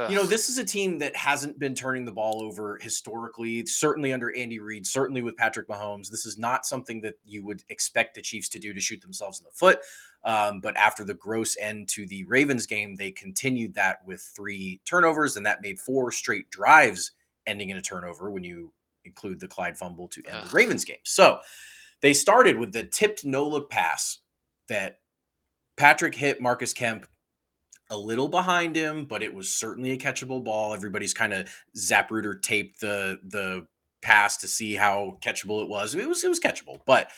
[0.08, 4.12] you know, this is a team that hasn't been turning the ball over historically, certainly
[4.12, 6.10] under Andy Reid, certainly with Patrick Mahomes.
[6.10, 9.38] This is not something that you would expect the Chiefs to do to shoot themselves
[9.38, 9.78] in the foot.
[10.26, 14.80] Um, but after the gross end to the Ravens game, they continued that with three
[14.84, 17.12] turnovers, and that made four straight drives
[17.46, 18.72] ending in a turnover when you
[19.04, 20.48] include the Clyde fumble to end Ugh.
[20.50, 20.96] the Ravens game.
[21.04, 21.38] So
[22.02, 24.18] they started with the tipped no look pass
[24.68, 24.98] that
[25.76, 27.06] Patrick hit Marcus Kemp
[27.90, 30.74] a little behind him, but it was certainly a catchable ball.
[30.74, 33.64] Everybody's kind of Zapruder taped the the
[34.02, 35.94] pass to see how catchable it was.
[35.94, 37.10] It was it was catchable, but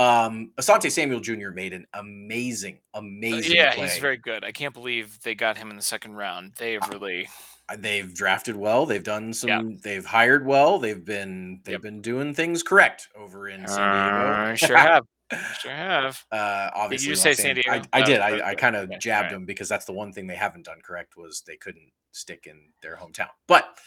[0.00, 1.50] um Asante Samuel Jr.
[1.50, 3.84] made an amazing, Uh, amazing yeah, play.
[3.88, 4.44] he's very good.
[4.44, 6.52] I can't believe they got him in the second round.
[6.58, 7.28] They have really
[7.68, 8.86] Uh, They've drafted well.
[8.86, 9.48] They've done some.
[9.48, 9.62] Yeah.
[9.82, 10.78] They've hired well.
[10.78, 11.82] They've been they've Yep.
[11.82, 14.52] been doing things correct over in San Diego.
[14.52, 15.04] Uh, sure have.
[15.60, 16.24] Sure have.
[16.32, 17.70] Uh, obviously, just Los say San Diego?
[17.70, 18.18] I, I Oh, did.
[18.20, 19.32] I, I kind of okay, jabbed alright.
[19.32, 22.58] them because that's the one thing they haven't done correct was they couldn't stick in
[22.82, 23.28] their hometown.
[23.46, 23.78] But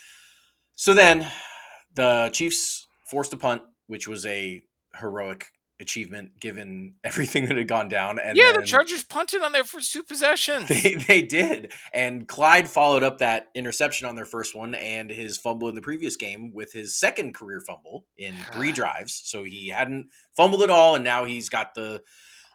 [0.76, 1.28] so then
[1.96, 4.64] the Chiefs forced a punt, which was a
[4.98, 5.48] heroic
[5.80, 8.20] achievement given everything that had gone down.
[8.20, 10.68] And yeah, the Chargers punted on their first two possessions.
[10.68, 11.74] They, they did.
[11.94, 15.82] And Clyde followed up that interception on their first one and his fumble in the
[15.82, 19.22] previous game with his second career fumble in three drives.
[19.26, 22.02] So he hadn't fumbled at all, and now he's got the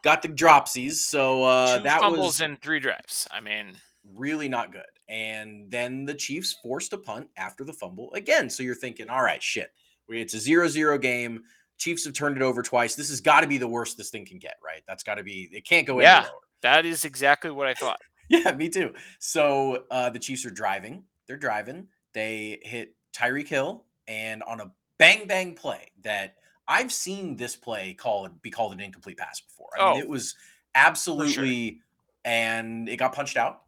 [0.03, 0.95] got the dropsies.
[0.95, 3.27] So uh, Two that fumbles was in three drives.
[3.31, 3.73] I mean,
[4.15, 4.83] really not good.
[5.09, 8.51] And then the Chiefs forced a punt after the fumble again.
[8.51, 9.71] So you're thinking, all right, shit.
[10.11, 11.43] It's a zero-zero game.
[11.79, 12.95] Chiefs have turned it over twice.
[12.97, 14.83] This has got to be the worst this thing can get, right?
[14.87, 15.49] That's got to be.
[15.53, 16.19] It can't go Yeah.
[16.19, 16.35] any lower.
[16.63, 18.01] that is exactly what I thought.
[18.31, 18.93] Yeah, me too.
[19.21, 21.05] So uh, the Chiefs are driving.
[21.27, 21.89] They're driving.
[22.13, 26.35] They hit Tyreek Hill, and on a bang bang play that
[26.67, 29.69] I've seen this play called be called an incomplete pass before.
[29.79, 30.35] I mean, Oh, it was
[30.75, 31.81] absolutely,
[32.25, 33.63] and it got punched out,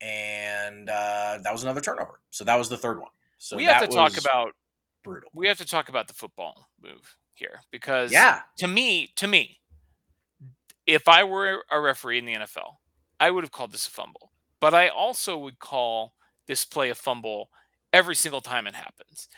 [0.00, 2.20] and uh, that was another turnover.
[2.30, 3.10] So that was the third one.
[3.38, 4.52] So we have to that talk about
[5.02, 5.30] brutal.
[5.34, 9.60] we have to talk about the football move here because Yeah, to me, to me,
[10.86, 12.80] if I were a referee in the NFL,
[13.20, 14.32] I would have called this a fumble.
[14.60, 16.14] But I also would call
[16.46, 17.50] this play a fumble
[17.92, 19.28] every single time it happens.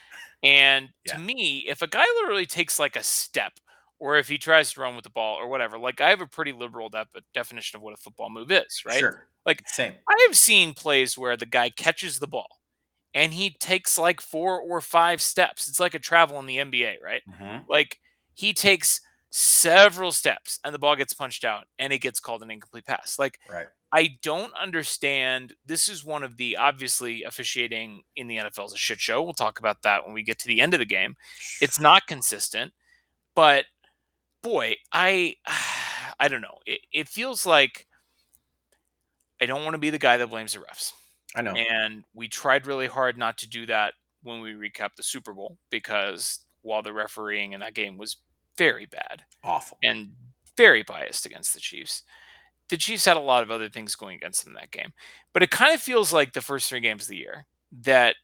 [0.42, 1.14] And Yeah.
[1.14, 3.54] to me, if a guy literally takes like a step,
[3.98, 6.26] or if he tries to run with the ball or whatever, like I have a
[6.26, 8.98] pretty liberal def- definition of what a football move is, right?
[9.00, 9.28] Sure.
[9.46, 9.94] Like Same.
[10.08, 12.48] I have seen plays where the guy catches the ball
[13.16, 15.66] and he takes like four or five steps.
[15.68, 17.22] It's like a travel in the NBA, right?
[17.28, 17.64] Mhm.
[17.66, 17.98] Like
[18.34, 19.00] he takes
[19.30, 23.18] several steps and the ball gets punched out and it gets called an incomplete pass.
[23.18, 23.66] Like Right.
[23.92, 25.54] I don't understand.
[25.64, 29.22] This is one of the obviously officiating in the NFL is a shit show.
[29.22, 31.16] We'll talk about that when we get to the end of the game.
[31.62, 32.74] It's not consistent,
[33.34, 33.64] but
[34.42, 35.36] boy, I
[36.20, 36.58] I don't know.
[36.66, 37.86] It, it feels like
[39.40, 40.92] I don't want to be the guy that blames the refs.
[41.36, 41.52] I know.
[41.54, 45.58] And we tried really hard not to do that when we recap the Super Bowl
[45.70, 48.16] because while the refereeing in that game was
[48.58, 49.78] very bad Awful.
[49.82, 50.12] and
[50.56, 52.02] very biased against the Chiefs,
[52.68, 54.92] the Chiefs had a lot of other things going against them in that game.
[55.32, 57.46] But it kind of feels like the first three games of the year
[57.82, 58.16] that,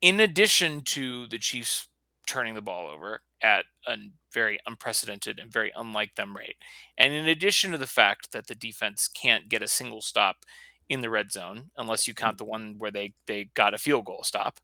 [0.00, 1.88] in addition to the Chiefs
[2.26, 3.96] turning the ball over at a
[4.32, 6.56] very unprecedented and very unlike them rate,
[6.98, 10.36] and in addition to the fact that the defense can't get a single stop
[10.90, 14.04] in the red zone unless you count the one where they they got a field
[14.06, 14.60] goal stop.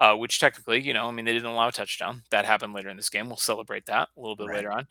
[0.00, 2.24] Uh, which technically, you know, I mean, they didn't allow a touchdown.
[2.32, 3.28] That happened later in this game.
[3.28, 4.56] We'll celebrate that a little bit Right.
[4.56, 4.88] later on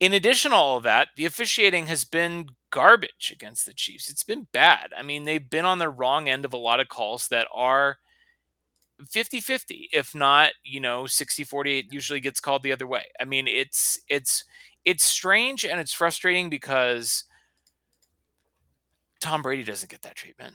[0.00, 4.08] in addition to all of that, the officiating has been garbage against the Chiefs.
[4.08, 4.92] It's been bad.
[4.96, 7.98] I mean, they've been on the wrong end of a lot of calls that are
[9.10, 11.78] 50 50, if not, you know, 60 40.
[11.80, 13.04] It usually gets called the other way.
[13.20, 14.44] I mean, it's, it's,
[14.86, 17.24] it's strange and it's frustrating because
[19.20, 20.54] Tom Brady doesn't get that treatment.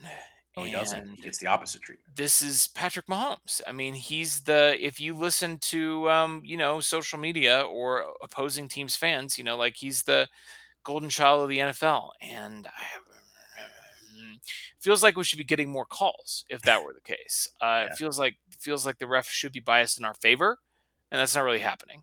[0.56, 0.98] No, he doesn't.
[1.00, 2.16] And He gets the opposite treatment.
[2.16, 3.60] this is Patrick Mahomes.
[3.66, 8.68] I mean, he's the if you listen to um, you know, social media or opposing
[8.68, 10.26] teams fans, you know, like he's the
[10.82, 12.10] golden child of the NFL.
[12.22, 13.02] And I have
[14.80, 17.48] feels like we should be getting more calls if that were the case.
[17.60, 17.84] Uh, Yeah.
[17.86, 20.58] It feels like feels like the ref should be biased in our favor,
[21.10, 22.02] and that's not really happening.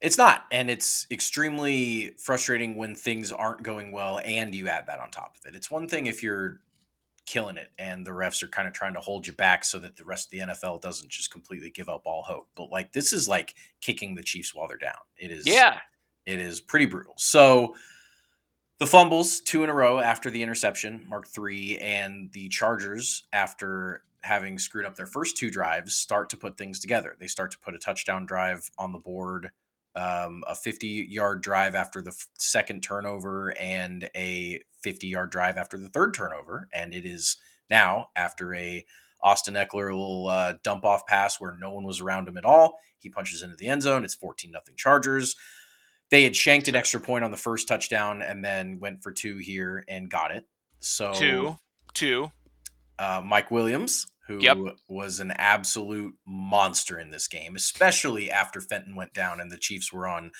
[0.00, 5.00] It's not, and it's extremely frustrating when things aren't going well and you add that
[5.00, 5.56] on top of it.
[5.56, 6.60] It's one thing if you're
[7.24, 9.96] killing it and the refs are kind of trying to hold you back so that
[9.96, 12.48] the rest of the NFL doesn't just completely give up all hope.
[12.54, 14.94] But like this is like kicking the Chiefs while they're down.
[15.18, 15.78] It is Yeah,
[16.26, 17.14] it is pretty brutal.
[17.16, 17.74] So
[18.78, 24.02] the fumbles, two in a row after the interception, mark three, and the Chargers, after
[24.20, 27.16] having screwed up their first two drives, start to put things together.
[27.18, 29.50] They start to put a touchdown drive on the board,
[29.96, 35.78] um, a 50 yard drive after the second turnover, and a 50 yard drive after
[35.78, 36.68] the third turnover.
[36.72, 37.36] And it is
[37.70, 38.84] now after a
[39.22, 42.78] Austin Ekeler little uh, dump off pass where no one was around him at all.
[42.98, 44.04] He punches into the end zone.
[44.04, 45.34] It's 14 nothing Chargers
[46.10, 49.38] they had shanked an extra point on the first touchdown and then went for two
[49.38, 50.44] here and got it.
[50.80, 51.56] So two,
[51.94, 52.30] two.
[52.98, 54.58] uh, Mike Williams, who Yep.
[54.88, 59.92] was an absolute monster in this game, especially after Fenton went down and the Chiefs
[59.92, 60.32] were on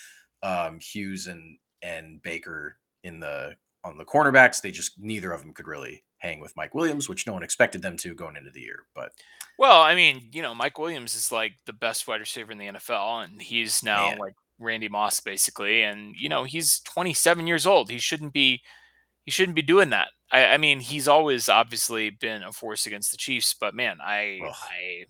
[0.42, 4.60] um, Hughes and and Baker in the on the cornerbacks.
[4.60, 7.82] They just neither of them could really hang with Mike Williams, which no one expected
[7.82, 8.86] them to going into the year.
[8.94, 9.12] But
[9.58, 12.66] Well, I mean, you know, Mike Williams is like the best wide receiver in the
[12.66, 14.18] NFL, and he's now Man.
[14.18, 17.90] like Randy Moss basically, and you know, he's 27 years old.
[17.90, 18.62] He shouldn't be,
[19.26, 20.08] he shouldn't be doing that.
[20.32, 24.40] I, I mean, he's always obviously been a force against the Chiefs, but man, I,
[24.42, 24.54] Ugh.
[24.54, 25.04] I,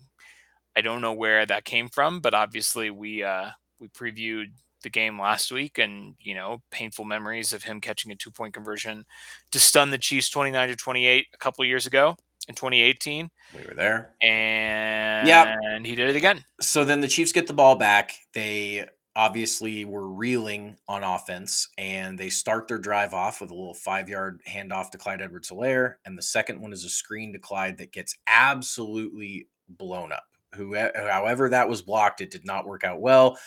[0.75, 3.49] I don't know where that came from, but obviously we, uh,
[3.79, 4.47] we previewed
[4.83, 8.53] the game last week, and you know, painful memories of him catching a two point
[8.53, 9.05] conversion
[9.51, 12.15] to stun the Chiefs 29 to 28 a couple years ago
[12.47, 14.13] in 2018 we were there.
[14.21, 16.41] and yeah and he did it again.
[16.61, 18.13] so then the Chiefs get the ball back.
[18.33, 18.85] They
[19.17, 24.07] obviously were reeling on offense and they start their drive off with a little five
[24.07, 25.95] yard handoff to Clyde Edwards Helaire.
[26.05, 30.27] And the second one is a screen to Clyde that gets absolutely blown up.
[30.53, 33.39] Who, eh, however, that was blocked, it did not work out well.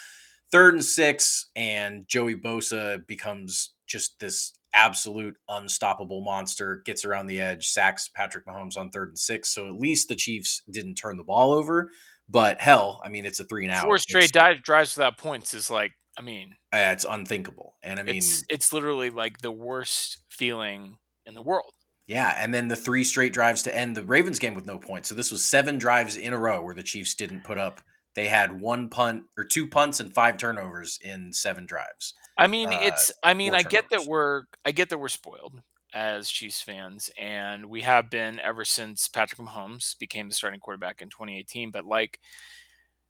[0.50, 7.40] Third and six, and Joey Bosa becomes just this absolute unstoppable monster, gets around the
[7.40, 9.50] edge, sacks Patrick Mahomes on third and six.
[9.50, 11.92] So at least the Chiefs didn't turn the ball over.
[12.30, 13.84] But hell, I mean, it's a three and out.
[13.84, 17.74] Four straight dive drives without points is like, I mean, uh, it's unthinkable.
[17.82, 21.72] And I mean, it's it's literally like the worst feeling in the world.
[22.06, 22.34] yeah.
[22.38, 25.08] And then the three straight drives to end the Ravens game with no points.
[25.08, 27.80] So this was seven drives in a row where the Chiefs didn't put up.
[28.14, 32.14] They had one punt or two punts and five turnovers in seven drives.
[32.36, 35.62] I mean, Uh, it's I mean, I get that we're I get that we're spoiled
[35.92, 41.02] as Chiefs fans, and we have been ever since Patrick Mahomes became the starting quarterback
[41.02, 41.70] in 2018.
[41.70, 42.20] But like,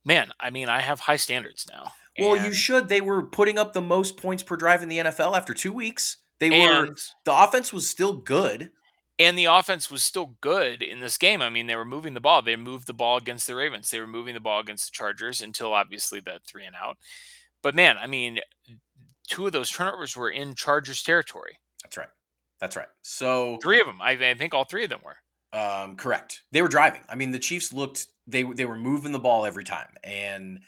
[0.05, 1.93] man, I mean, I have high standards now.
[2.19, 2.89] Well, you should.
[2.89, 6.19] They were putting up the most points per drive in the NFL after two weeks.
[6.39, 6.95] They were.
[7.25, 8.71] The offense was still good.
[9.19, 11.43] and the offense was still good in this game.
[11.43, 12.41] I mean, they were moving the ball.
[12.41, 13.91] They moved the ball against the Ravens.
[13.91, 16.97] They were moving the ball against the Chargers until obviously that three and out.
[17.63, 18.41] But man, I mean,
[19.29, 21.59] two of those turnovers were in Chargers territory.
[21.83, 22.09] That's right.
[22.61, 22.89] That's right.
[23.03, 24.01] So Three of them.
[24.03, 25.17] I, I think all three of them were.
[25.53, 26.43] Um, correct.
[26.53, 27.01] They were driving.
[27.09, 30.61] I mean, the Chiefs looked they they were moving the ball every time, and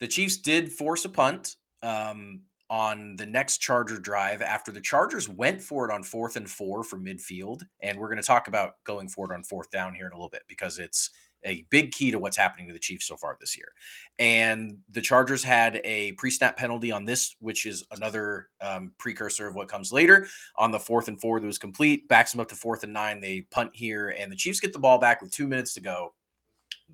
[0.00, 5.28] the Chiefs did force a punt um, on the next Charger drive after the Chargers
[5.28, 8.74] went for it on fourth and four from midfield, and we're going to talk about
[8.84, 11.10] going for it on fourth down here in a little bit because it's
[11.44, 13.72] a big key to what's happening to the Chiefs so far this year.
[14.18, 19.54] And the Chargers had a pre-snap penalty on this, which is another um, precursor of
[19.54, 22.56] what comes later on the fourth and four that was complete, backs them up to
[22.56, 23.20] fourth and nine.
[23.20, 26.14] They punt here, and the Chiefs get the ball back with two minutes to go.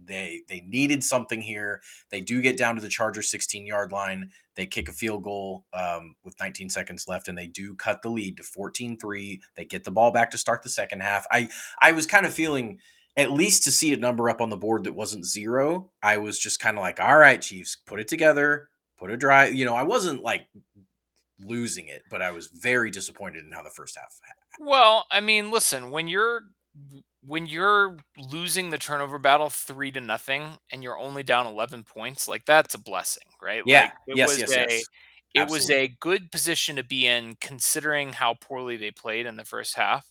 [0.04, 1.80] They they needed something here.
[2.10, 4.30] They do get down to the Chargers 16 yard line.
[4.56, 8.08] They kick a field goal um, with 19 seconds left, and they do cut the
[8.08, 9.40] lead to 14 3.
[9.56, 11.26] They get the ball back to start the second half.
[11.30, 11.48] I
[11.80, 12.80] I was kind of feeling
[13.16, 15.90] at least to see a number up on the board that wasn't zero.
[16.02, 19.54] I was just kind of like, all right, Chiefs, put it together, put a drive.
[19.54, 20.46] You know, I wasn't like
[21.40, 24.18] losing it, but I was very disappointed in how the first half.
[24.58, 26.42] Well, I mean, listen, when you're
[27.26, 32.28] when you're losing the turnover battle three to nothing and you're only down 11 points,
[32.28, 33.62] like that's a blessing, right?
[33.64, 33.82] Yeah.
[33.82, 34.28] Like, it yes.
[34.28, 34.70] was Yes.
[34.70, 34.84] a,
[35.34, 35.50] Yes.
[35.50, 39.44] It was a good position to be in considering how poorly they played in the
[39.44, 40.06] first half.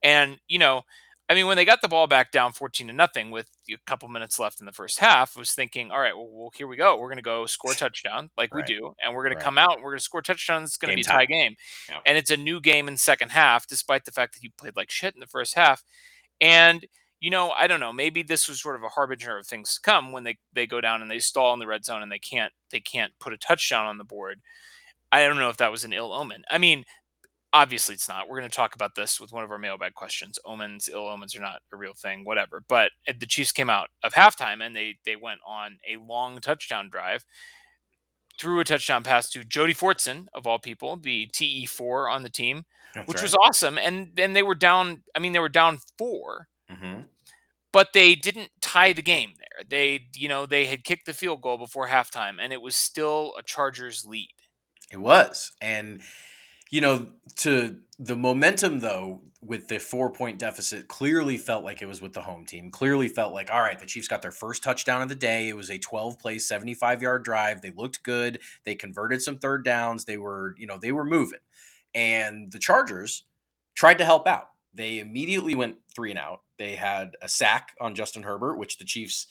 [0.00, 0.82] And, you know,
[1.30, 4.08] I mean, when they got the ball back down 14 to nothing with a couple
[4.08, 6.76] minutes left in the first half, I was thinking, all right, well, well here we
[6.76, 6.96] go.
[6.96, 8.66] We're going to go score a touchdown like Right.
[8.68, 9.38] we do, and we're going Right.
[9.38, 10.70] to come out and we're going to score touchdowns.
[10.70, 11.26] It's going to be a tie time.
[11.28, 11.56] game.
[11.88, 12.00] Yeah.
[12.04, 14.90] And it's a new game in second half, despite the fact that you played like
[14.90, 15.84] shit in the first half.
[16.40, 16.84] And,
[17.20, 19.80] you know, I don't know, maybe this was sort of a harbinger of things to
[19.82, 22.18] come when they, they go down and they stall in the red zone and they
[22.18, 24.40] can't they can't put a touchdown on the board.
[25.12, 26.42] I don't know if that was an ill omen.
[26.50, 26.84] I mean,
[27.52, 28.28] obviously it's not.
[28.28, 30.38] We're going to talk about this with one of our mailbag questions.
[30.44, 32.62] Omens, ill omens are not a real thing, whatever.
[32.68, 36.40] But uh, the Chiefs came out of halftime and they they went on a long
[36.40, 37.24] touchdown drive,
[38.38, 42.64] threw a touchdown pass to Jody Fortson of all people, the TE4 on the team,
[42.94, 43.22] That's which right.
[43.24, 43.78] was awesome.
[43.78, 45.02] And then they were down.
[45.14, 47.04] I mean, they were down four, Mhm.
[47.72, 49.64] but they didn't tie the game there.
[49.68, 53.34] They, you know, they had kicked the field goal before halftime, and it was still
[53.38, 54.30] a Chargers lead.
[54.90, 55.52] It was.
[55.60, 56.02] And,
[56.70, 61.86] you know, to the momentum, though, with the four point deficit, clearly felt like it
[61.86, 62.70] was with the home team.
[62.70, 65.48] Clearly felt like, all right, the Chiefs got their first touchdown of the day.
[65.48, 67.60] It was a 12 play, 75 yard drive.
[67.60, 68.40] They looked good.
[68.64, 70.04] They converted some third downs.
[70.04, 71.40] They were, you know, they were moving.
[71.94, 73.24] And the Chargers
[73.74, 74.48] tried to help out.
[74.74, 76.42] They immediately went three and out.
[76.58, 79.26] They had a sack on Justin Herbert, which the Chiefs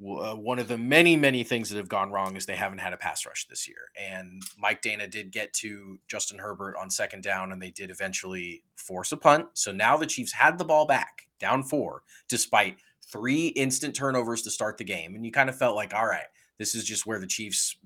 [0.00, 2.92] uh, one of the many many things that have gone wrong is they haven't had
[2.92, 3.90] a pass rush this year.
[3.98, 8.62] And mike danna did get to justin herbert on second down and they did eventually
[8.76, 9.46] force a punt.
[9.54, 12.78] So now the chiefs had the ball back down four despite
[13.10, 15.14] three instant turnovers to start the game.
[15.14, 16.26] And you kind of felt like all right
[16.58, 17.76] this is just where the chiefs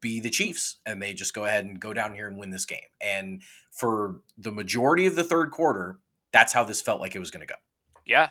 [0.00, 2.64] be the chiefs and they just go ahead and go down here and win this
[2.64, 2.78] game.
[3.00, 5.98] And for the majority of the third quarter
[6.32, 7.58] that's how this felt like it was going to go.
[8.04, 8.28] Yeah.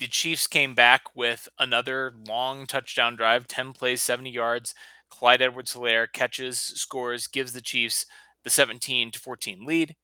[0.00, 4.74] The Chiefs came back with another long touchdown drive, 10 plays, 70 yards.
[5.10, 8.06] Clyde Edwards Helaire catches, scores, gives the Chiefs
[8.42, 9.94] the 17 to 14 lead.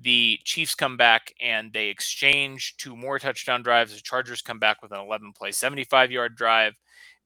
[0.00, 3.92] The Chiefs come back and they exchange two more touchdown drives.
[3.92, 6.74] The Chargers come back with an 11 play, 75 yard drive.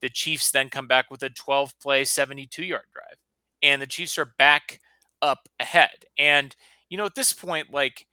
[0.00, 3.18] The Chiefs then come back with a 12 play, 72 yard drive.
[3.62, 4.80] And the Chiefs are back
[5.20, 6.06] up ahead.
[6.18, 6.56] And,
[6.88, 8.06] you know, at this point, like,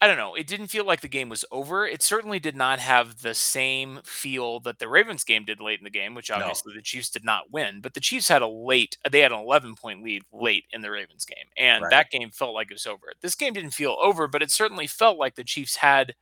[0.00, 0.34] I don't know.
[0.34, 1.86] It didn't feel like the game was over.
[1.86, 5.84] It certainly did not have the same feel that the Ravens game did late in
[5.84, 6.36] the game, which No.
[6.36, 7.80] obviously the Chiefs did not win.
[7.80, 10.90] But the Chiefs had a late, they had an 11 point lead late in the
[10.90, 11.46] Ravens game.
[11.56, 11.90] And Right.
[11.90, 13.12] that game felt like it was over.
[13.22, 16.14] This game didn't feel over, but it certainly felt like the Chiefs had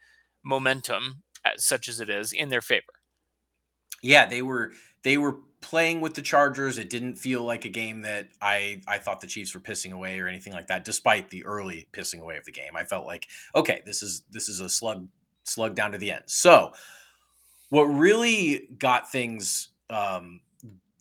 [0.44, 2.92] momentum, as, such as it is, in their favor.
[4.02, 4.72] yeah they were
[5.02, 8.98] they were playing with the chargers it didn't feel like a game that i i
[8.98, 12.36] thought the chiefs were pissing away or anything like that despite the early pissing away
[12.36, 12.76] of the game.
[12.76, 15.08] I felt like okay this is this is a slug
[15.44, 16.24] slug down to the end.
[16.26, 16.72] So
[17.70, 20.40] what really got things um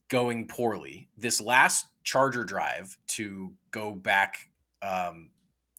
[0.07, 4.49] going poorly this last charger drive to go back
[4.81, 5.29] um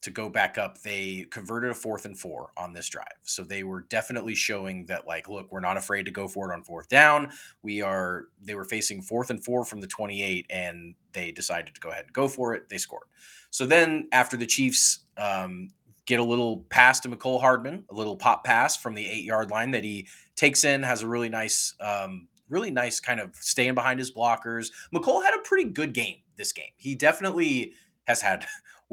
[0.04, 3.06] to go back up they converted a fourth and four on this drive.
[3.22, 6.54] So they were definitely showing that like look we're not afraid to go for it
[6.54, 7.30] on fourth down.
[7.62, 11.80] We are they were facing fourth and four from the 28 and they decided to
[11.80, 12.68] go ahead and go for it.
[12.68, 13.06] They scored.
[13.48, 15.70] So then after the chiefs um,
[16.04, 19.50] get a little pass to Mecole hardman a little pop pass from the eight yard
[19.50, 23.74] line that he takes in has a really nice um, really nice kind of staying
[23.74, 24.70] behind his blockers.
[24.94, 26.72] Mecole had a pretty good game this game.
[26.76, 27.72] He definitely
[28.06, 28.44] has had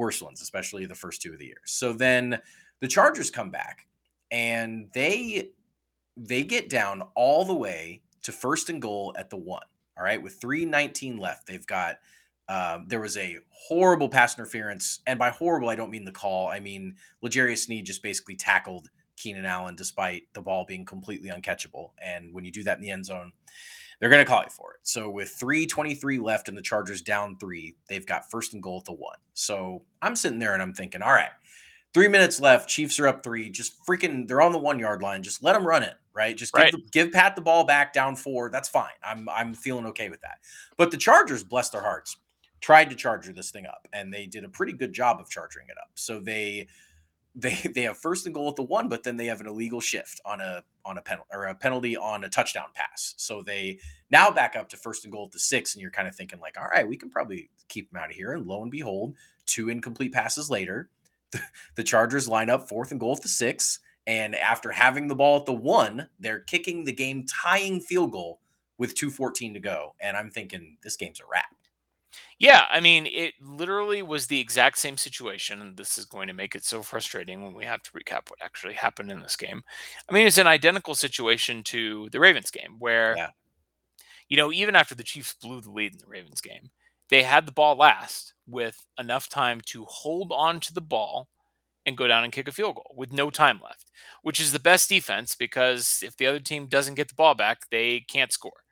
[0.02, 2.40] worse ones especially the first two of the year so then
[2.82, 3.86] the chargers come back
[4.32, 5.52] and they
[6.18, 9.64] they get down all the way to first and goal at the one.
[9.98, 11.98] All right, with 319 left, they've got
[12.50, 16.48] um, there was a horrible pass interference, and by horrible, I don't mean the call.
[16.48, 21.92] I mean L'Jarius Sneed just basically tackled Keenan Allen despite the ball being completely uncatchable.
[22.04, 23.32] And when you do that in the end zone,
[24.02, 24.80] they're going to call you for it.
[24.84, 28.86] So with 323 left and the Chargers down three, they've got first and goal at
[28.86, 29.16] the one.
[29.36, 31.30] So I'm sitting there and I'm thinking, all right,
[31.94, 32.68] three minutes left.
[32.68, 33.50] Chiefs are up three.
[33.52, 35.22] Just freaking, they're on the one yard line.
[35.22, 36.36] Just let them run it, right?
[36.36, 36.72] Just give, Right.
[36.72, 38.50] the, give Pat the ball back down four.
[38.50, 38.90] That's fine.
[39.04, 40.40] I'm I'm feeling okay with that.
[40.78, 42.18] But the Chargers, bless their hearts,
[42.60, 45.64] tried to charger this thing up, and they did a pretty good job of charging
[45.70, 45.90] it up.
[45.94, 46.68] So they
[47.36, 49.82] they they have first and goal at the one, but then they have an illegal
[49.82, 53.14] shift on a on a penalty or a penalty on a touchdown pass.
[53.18, 53.80] So they
[54.10, 56.40] now back up to first and goal at the six, and you're kind of thinking
[56.40, 58.34] like, all right, we can probably keep them out of here.
[58.34, 59.16] And lo and behold,
[59.46, 60.90] two incomplete passes later,
[61.32, 61.42] the,
[61.76, 65.40] the Chargers line up fourth and goal at the six, and after having the ball
[65.40, 68.40] at the one, they're kicking the game tying field goal
[68.78, 71.56] with 2:14 to go, and I'm thinking this game's a wrap.
[72.40, 76.34] Yeah, I mean, it literally was the exact same situation, and this is going to
[76.34, 79.64] make it so frustrating when we have to recap what actually happened in this game.
[80.10, 83.32] I mean, it's an identical situation to the Ravens game, where, Yeah.
[84.30, 86.72] you know, even after the Chiefs blew the lead in the Ravens game,
[87.10, 91.28] they had the ball last with enough time to hold on to the ball
[91.86, 93.92] and go down and kick a field goal with no time left,
[94.24, 97.70] which is the best defense because if the other team doesn't get the ball back,
[97.72, 98.64] they can't score.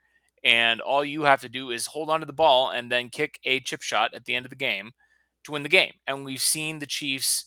[0.42, 3.38] And all you have to do is hold on to the ball and then kick
[3.44, 4.92] a chip shot at the end of the game
[5.44, 5.92] to win the game.
[6.06, 7.46] And we've seen the Chiefs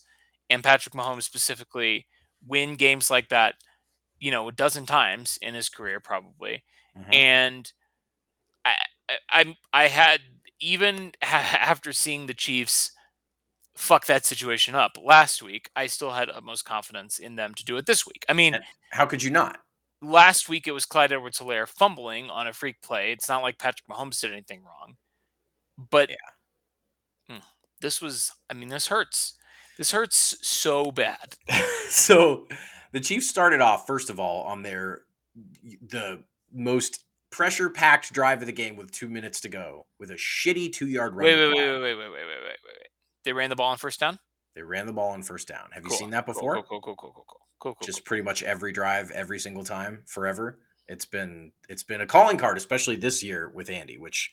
[0.50, 2.06] and Patrick Mahomes specifically
[2.46, 3.54] win games like that,
[4.20, 6.62] you know, a dozen times in his career, probably.
[6.96, 7.14] Mhm.
[7.14, 7.72] And
[8.64, 8.74] I,
[9.08, 10.20] I, I'm, I had
[10.60, 12.92] even after seeing the Chiefs
[13.76, 17.76] fuck that situation up last week, I still had utmost confidence in them to do
[17.76, 18.24] it this week.
[18.28, 18.56] I mean,
[18.90, 19.58] How could you not?
[20.04, 23.12] Last week it was Clyde Edwards Helaire fumbling on a freak play.
[23.12, 24.96] It's not like Patrick Mahomes did anything wrong.
[25.90, 26.10] But
[27.28, 27.38] Hmm.
[27.80, 29.34] this was, I mean, this hurts.
[29.78, 31.34] This hurts so bad.
[31.88, 32.46] so
[32.92, 35.02] the Chiefs started off first of all on their
[35.88, 40.14] the most pressure packed drive of the game with two minutes to go with a
[40.14, 41.24] shitty two yard run.
[41.26, 42.88] Wait, wait, wait, wait, wait, wait, wait, wait, wait, wait, wait.
[43.24, 44.18] They ran the ball on first down?
[44.54, 45.70] They ran the ball on first down.
[45.72, 46.54] Have you seen that before?
[46.54, 47.40] Cool, cool, cool, cool, cool, cool.
[47.58, 48.04] Cool, cool, Just cool.
[48.06, 50.58] pretty much every drive, every single time, forever.
[50.88, 54.32] It's been it's been a calling card, especially this year with Andy, which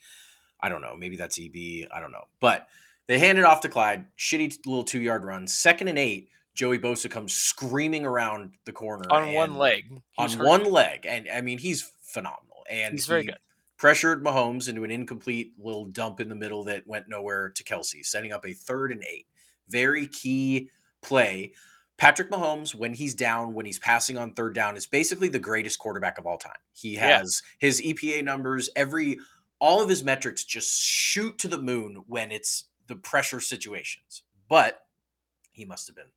[0.59, 0.95] I don't know.
[0.97, 1.87] Maybe that's EB.
[1.93, 2.25] I don't know.
[2.41, 2.67] But
[3.07, 4.05] they hand it off to Clyde.
[4.17, 5.47] Shitty little two yard run.
[5.47, 6.29] Second and eight.
[6.53, 9.85] Joey Bosa comes screaming around the corner on one leg.
[9.89, 10.45] He on hurt.
[10.45, 12.65] one leg, and I mean he's phenomenal.
[12.69, 13.37] And He's very he good.
[13.77, 18.05] Pressured Mahomes into an incomplete little dump in the middle that went nowhere to Kelce,
[18.05, 19.27] setting up a third and eight.
[19.69, 20.69] Very key
[21.01, 21.53] play.
[22.01, 25.77] Patrick Mahomes, when he's down, when he's passing on third down, is basically the greatest
[25.77, 26.57] quarterback of all time.
[26.73, 27.19] He Yeah.
[27.19, 29.19] has his EPA numbers, every
[29.59, 34.23] all of his metrics just shoot to the moon when it's the pressure situations.
[34.47, 34.87] But
[35.51, 36.11] he must have been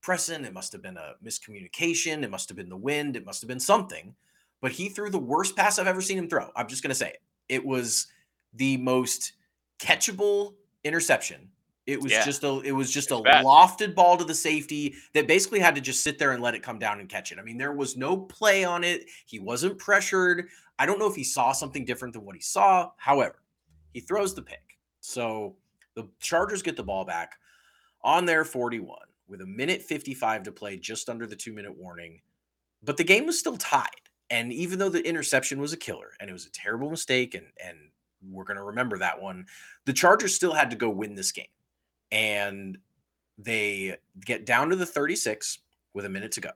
[0.00, 0.44] pressing.
[0.44, 2.22] It must have been a miscommunication.
[2.22, 3.16] It must have been the wind.
[3.16, 4.14] It must have been something.
[4.60, 6.52] But he threw the worst pass I've ever seen him throw.
[6.54, 7.22] I'm just going to say it.
[7.48, 8.06] It was
[8.52, 9.32] the most
[9.80, 10.54] catchable
[10.84, 11.50] interception.
[11.86, 12.24] It was Yeah.
[12.24, 13.44] just a it was just a bad.
[13.44, 16.62] lofted ball to the safety that basically had to just sit there and let it
[16.62, 17.38] come down and catch it.
[17.38, 19.04] I mean, there was no play on it.
[19.26, 20.48] He wasn't pressured.
[20.78, 22.90] I don't know if he saw something different than what he saw.
[22.96, 23.42] However,
[23.92, 24.78] he throws the pick.
[25.00, 25.56] So
[25.94, 27.38] the Chargers get the ball back
[28.02, 32.20] on their 41 with a minute 55 to play, just under the two minute warning.
[32.82, 33.88] But the game was still tied.
[34.30, 37.46] And even though the interception was a killer and it was a terrible mistake, and,
[37.62, 37.76] and
[38.30, 39.46] we're going to remember that one,
[39.84, 41.44] the Chargers still had to go win this game.
[42.14, 42.78] And
[43.38, 45.58] they get down to the 36
[45.92, 46.50] with a minute to go.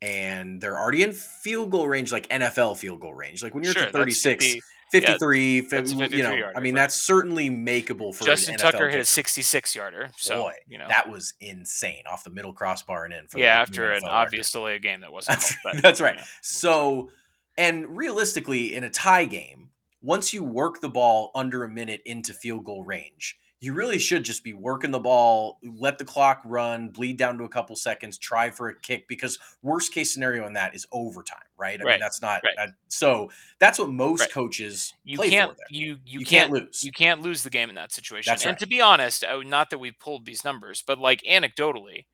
[0.00, 3.42] And they're already in field goal range, like NFL field goal range.
[3.42, 6.60] Like when you're Sure, at the 36, 50 53, that's a you know, 53 I
[6.60, 6.80] mean, right.
[6.80, 10.10] that's certainly makeable for an Justin NFL Tucker hit a 66 yarder.
[10.16, 13.26] So, Boy, you know, that was insane off the middle crossbar and in.
[13.26, 15.44] For yeah, new after an NFL obvious delay of game that wasn't.
[15.62, 16.14] But, that's right.
[16.14, 16.26] you know.
[16.42, 17.10] So,
[17.58, 19.68] and realistically, in a tie game,
[20.00, 24.22] once you work the ball under a minute into field goal range, you really should
[24.24, 28.16] just be working the ball, let the clock run, bleed down to a couple seconds,
[28.16, 31.80] try for a kick because worst case scenario in that is overtime, right?
[31.80, 32.54] I mean, that's not right.
[32.56, 33.30] that- so.
[33.58, 34.30] That's what most Right.
[34.30, 35.62] coaches You play can't for.
[35.70, 36.84] You you, You can't, can't lose.
[36.84, 38.30] You can't lose the game in that situation.
[38.30, 38.58] That's and right.
[38.60, 42.06] to be honest, uh, not that we've pulled these numbers, but like anecdotally,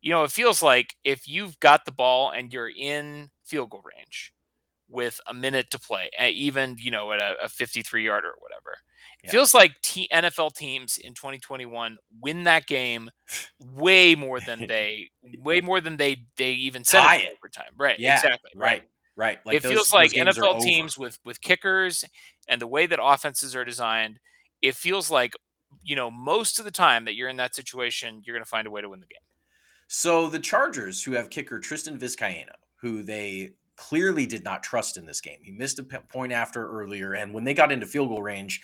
[0.00, 3.84] you know, it feels like if you've got the ball and you're in field goal
[3.96, 4.32] range
[4.88, 8.34] with a minute to play, uh, even you know at a, a 53 yarder or
[8.40, 8.76] whatever,
[9.24, 9.30] Yeah.
[9.30, 13.10] feels like t- NFL teams in 2021 win that game
[13.58, 17.38] way more than they way more than they they even said Tie in it.
[17.42, 17.72] overtime.
[17.76, 17.98] Right?
[17.98, 18.50] Yeah, exactly.
[18.56, 18.82] right,
[19.16, 19.38] right.
[19.44, 22.04] Like it those- feels like NFL teams with with kickers
[22.48, 24.18] and the way that offenses are designed,
[24.62, 25.34] it feels like
[25.82, 28.66] you know most of the time that you're in that situation, you're going to find
[28.66, 29.18] a way to win the game.
[29.88, 35.04] So the Chargers, who have kicker Tristan Vizcaino, who they clearly did not trust in
[35.06, 38.22] this game, he missed a point after earlier, and when they got into field goal
[38.22, 38.60] range,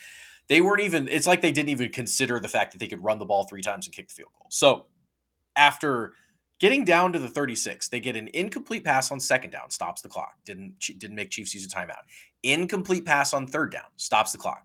[0.49, 1.09] they weren't even.
[1.09, 3.63] It's like they didn't even consider the fact that they could run the ball three
[3.63, 4.47] times and kick the field goal.
[4.51, 4.87] So
[5.57, 6.13] after
[6.61, 10.09] getting down to the 36, they get an incomplete pass on second down, stops the
[10.09, 10.35] clock.
[10.45, 12.05] Didn't didn't make Chiefs use a timeout.
[12.43, 14.65] Incomplete pass on third down, stops the clock.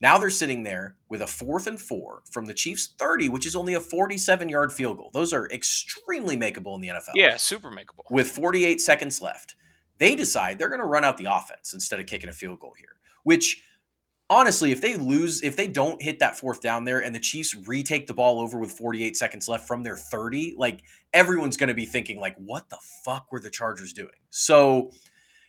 [0.00, 3.56] Now they're sitting there with a fourth and four from the Chiefs 30, which is
[3.56, 5.10] only a 47 yard field goal.
[5.12, 7.12] Those are extremely makeable in the NFL.
[7.14, 8.10] Yeah, super makeable.
[8.10, 9.56] With 48 seconds left,
[9.98, 12.74] they decide they're going to run out the offense instead of kicking a field goal
[12.78, 13.62] here, which
[14.28, 17.54] honestly, if they lose, if they don't hit that fourth down there and the Chiefs
[17.66, 21.74] retake the ball over with 48 seconds left from their 30, like everyone's going to
[21.74, 24.10] be thinking like what the fuck were the Chargers doing?
[24.30, 24.90] So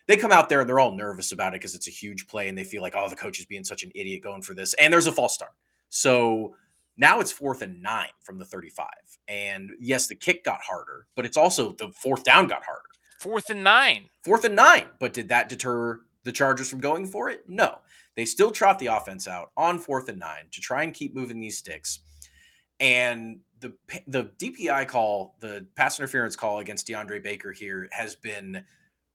[0.08, 2.48] they come out there and they're all nervous about it because it's a huge play
[2.48, 4.74] and they feel like oh the coach is being such an idiot going for this
[4.76, 5.52] and there's a false start.
[5.90, 6.56] So
[6.98, 8.88] now it's fourth and 9 from the 35.
[9.28, 12.82] And yes, the kick got harder, but it's also the fourth down got harder.
[13.20, 14.10] Fourth and nine.
[14.24, 14.86] Fourth and nine.
[15.00, 17.44] But did that deter the Chargers from going for it?
[17.48, 17.80] No.
[18.18, 21.39] They still trot the offense out on fourth and nine to try and keep moving
[21.39, 21.99] these sticks.
[22.80, 23.74] And the
[24.07, 28.65] the DPI call, the pass interference call against DeAndre Baker here has been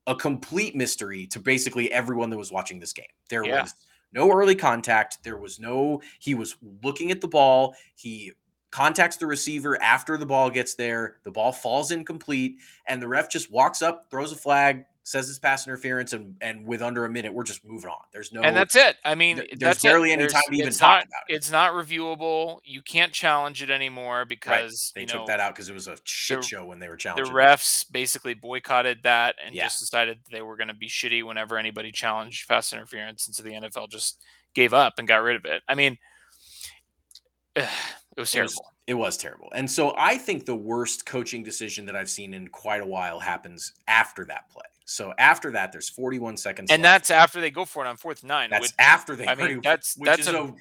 [0.06, 3.04] a complete mystery to basically everyone that was watching this game.
[3.28, 3.62] There Yeah.
[3.62, 3.74] was
[4.12, 5.22] no early contact.
[5.24, 6.00] There was no.
[6.20, 7.74] He was looking at the ball.
[7.96, 8.32] He
[8.70, 11.18] contacts the receiver after the ball gets there.
[11.24, 15.38] The ball falls incomplete, and the ref just walks up, throws a flag, says it's
[15.38, 17.98] pass interference, and and with under a minute, we're just moving on.
[18.12, 18.40] There's no.
[18.42, 18.96] and that's it.
[19.04, 20.14] I mean, th- there's barely it.
[20.14, 21.34] any There's- time to even talk about it.
[21.34, 22.60] It's not reviewable.
[22.64, 25.88] You can't challenge it anymore because They you took know that out because it was
[25.88, 27.34] a shit the- show when they were the challenging.
[27.34, 27.38] it.
[27.38, 29.64] refs basically boycotted that and Yeah.
[29.64, 33.42] just decided they were going to be shitty whenever anybody challenged pass interference, and so
[33.42, 34.22] the NFL just
[34.54, 35.62] gave up and got rid of it.
[35.68, 35.98] I mean,
[37.56, 37.68] it was
[38.16, 38.68] It was- terrible.
[38.88, 39.48] It was terrible.
[39.54, 43.20] And so I think the worst coaching decision that I've seen in quite a while
[43.20, 44.64] happens after that play.
[44.84, 46.70] So after that, there's 41 seconds.
[46.70, 47.08] and left.
[47.08, 48.50] that's after they go for it on fourth nine.
[48.50, 49.26] that's which after they.
[49.26, 50.54] I mean, that's- that's is a-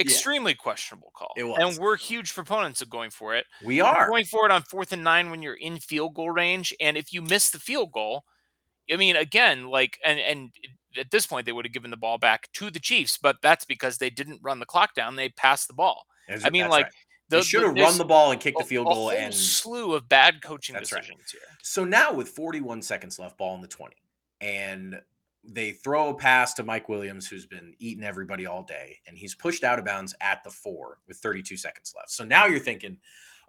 [0.00, 1.32] extremely questionable call.
[1.36, 1.58] It was.
[1.60, 3.46] and we're huge proponents of going for it.
[3.64, 4.08] we are.
[4.08, 7.12] going for it on fourth and nine when you're in field goal range, and if
[7.12, 8.24] you miss the field goal,
[8.92, 10.50] I mean, again, like, and and
[10.96, 13.64] at this point they would have given the ball back to the Chiefs, but that's
[13.64, 16.06] because they didn't run the clock down; they passed the ball.
[16.28, 16.94] That's- I mean, like, right.
[17.34, 19.10] The, they should have run the ball and kicked the field goal.
[19.10, 21.02] And slew of bad coaching That's right.
[21.02, 21.40] decisions here.
[21.62, 23.94] so now with 41 seconds left, ball in the 20,
[24.40, 25.00] and
[25.46, 29.34] they throw a pass to Mike Williams, who's been eating everybody all day, and he's
[29.34, 32.10] pushed out of bounds at the four with 32 seconds left.
[32.10, 32.96] So now you're thinking,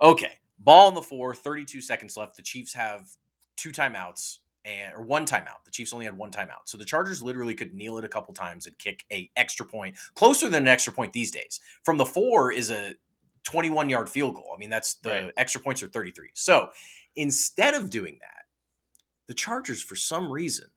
[0.01, 2.35] okay, ball in the four, 32 seconds left.
[2.35, 3.07] The Chiefs have
[3.55, 5.63] two timeouts and or one timeout.
[5.63, 6.65] The Chiefs only had one timeout.
[6.65, 9.95] So the Chargers literally could kneel it a couple times and kick a extra point,
[10.15, 11.59] closer than an extra point these days.
[11.83, 12.93] From the four is a
[13.45, 14.51] 21 yard field goal.
[14.53, 15.33] I mean, that's the Right.
[15.37, 16.29] extra points are 33.
[16.33, 16.71] So
[17.15, 18.45] instead of doing that,
[19.27, 20.69] the Chargers, for some reason,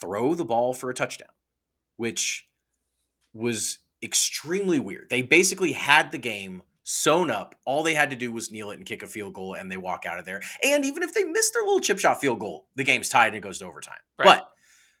[0.00, 1.30] throw the ball for a touchdown,
[1.96, 2.48] which
[3.32, 5.08] was extremely weird.
[5.10, 7.54] They basically had the game sewn up.
[7.64, 9.76] All they had to do was kneel it and kick a field goal, and they
[9.76, 10.42] walk out of there.
[10.64, 13.36] And even if they miss their little chip shot field goal, the game's tied and
[13.36, 14.00] it goes to overtime.
[14.18, 14.24] Right.
[14.26, 14.48] But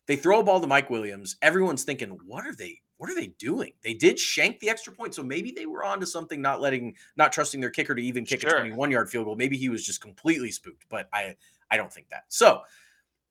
[0.06, 1.36] they throw a ball to Mike Williams.
[1.42, 2.80] Everyone's thinking, what are they?
[3.02, 3.72] What are they doing?
[3.82, 6.94] They did shank the extra point, so maybe they were on to something, not letting,
[7.16, 8.58] not trusting their kicker to even kick Sure.
[8.58, 9.34] a 21 yard field goal.
[9.34, 11.34] Maybe he was just completely spooked, but I,
[11.68, 12.26] I don't think that.
[12.28, 12.60] So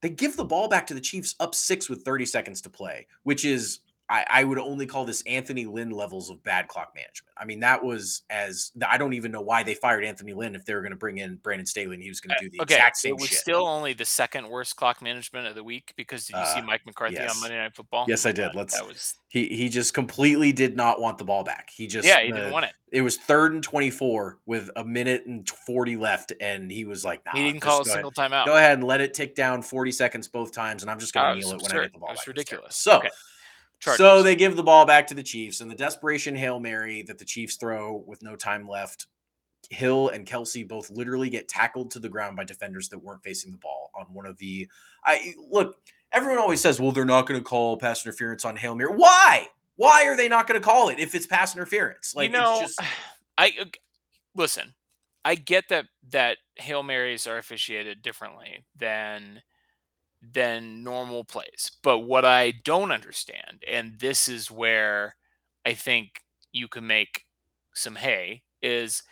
[0.02, 3.08] they give the ball back to the Chiefs up six with 30 seconds to play,
[3.24, 3.80] which is
[4.12, 7.32] I, I would only call this Anthony Lynn levels of bad clock management.
[7.38, 10.66] I mean, that was as I don't even know why they fired Anthony Lynn if
[10.66, 12.60] they were going to bring in Brandon Staley and he was going to do the
[12.60, 13.20] Uh, Okay, exact same thing.
[13.20, 13.38] it was shit.
[13.40, 16.64] still only the second worst clock management of the week because did you see Uh,
[16.64, 17.34] Mike McCarthy yes.
[17.36, 18.06] on Monday Night Football?
[18.10, 18.54] Yes, I did.
[18.54, 21.70] Let's- That was he he just completely did not want the ball back.
[21.70, 22.74] He just yeah, he uh, didn't want it.
[22.92, 27.24] It was third and 24 with a minute and 40 left, and he was like,
[27.26, 27.94] nah, He didn't call a go ahead.
[28.04, 28.46] single timeout.
[28.46, 31.34] Go ahead and let it tick down 40 seconds both times, and I'm just going
[31.34, 32.28] to kneel it when I get the ball That was back.
[32.28, 32.76] It ridiculous.
[32.76, 33.10] So, Okay.
[33.84, 37.18] So they give the ball back to the Chiefs, and the desperation hail mary that
[37.18, 39.08] the Chiefs throw with no time left.
[39.70, 43.52] Hill and Kelce both literally get tackled to the ground by defenders that weren't facing
[43.52, 44.68] the ball on one of the.
[45.06, 45.78] I look.
[46.12, 49.48] Everyone always says, "Well, they're not going to call pass interference on hail mary." Why?
[49.78, 52.14] Why are they not going to call it if it's pass interference?
[52.16, 52.90] Like you know, it's just
[53.38, 53.66] I uh,
[54.36, 54.74] listen.
[55.24, 59.42] I get that that hail marys are officiated differently than
[60.22, 65.16] than normal plays, but what I don't understand, and this is where
[65.66, 67.26] I think you can make
[67.74, 69.04] some hay, is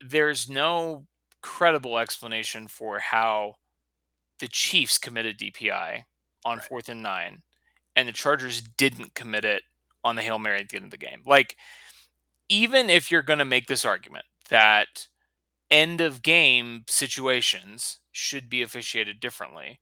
[0.00, 1.06] there's no
[1.42, 3.54] credible explanation for how
[4.40, 6.04] the Chiefs committed DPI
[6.44, 6.66] on Right.
[6.68, 7.42] fourth and nine,
[7.96, 9.62] and the Chargers didn't commit it
[10.04, 11.22] on the hail mary at the end of the game.
[11.26, 11.56] Like
[12.48, 15.08] even if you're going to make this argument that
[15.70, 19.80] end of game situations should be officiated differently,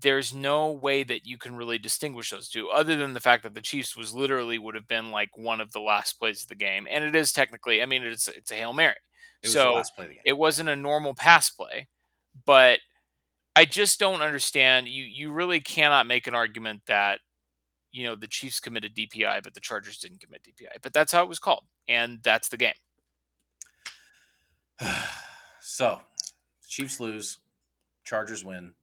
[0.00, 3.54] there's no way that you can really distinguish those two other than the fact that
[3.54, 6.56] the Chiefs was literally would have been like one of the last plays of the
[6.56, 6.88] game.
[6.90, 8.96] And it is technically, I mean, it's it's a Hail Mary.
[9.42, 10.22] it so last play of the game.
[10.24, 11.86] It wasn't a normal pass play,
[12.44, 12.80] but
[13.54, 14.88] I just don't understand.
[14.88, 17.20] You you really cannot make an argument that
[17.92, 20.82] you know the Chiefs committed DPI, but the Chargers didn't commit DPI.
[20.82, 22.74] But that's how it was called, and that's the game.
[25.60, 26.00] so,
[26.68, 27.38] Chiefs lose,
[28.04, 28.74] Chargers win.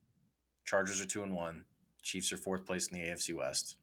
[0.65, 1.65] Chargers are two and one.
[2.01, 3.77] Chiefs are fourth place in the AFC West.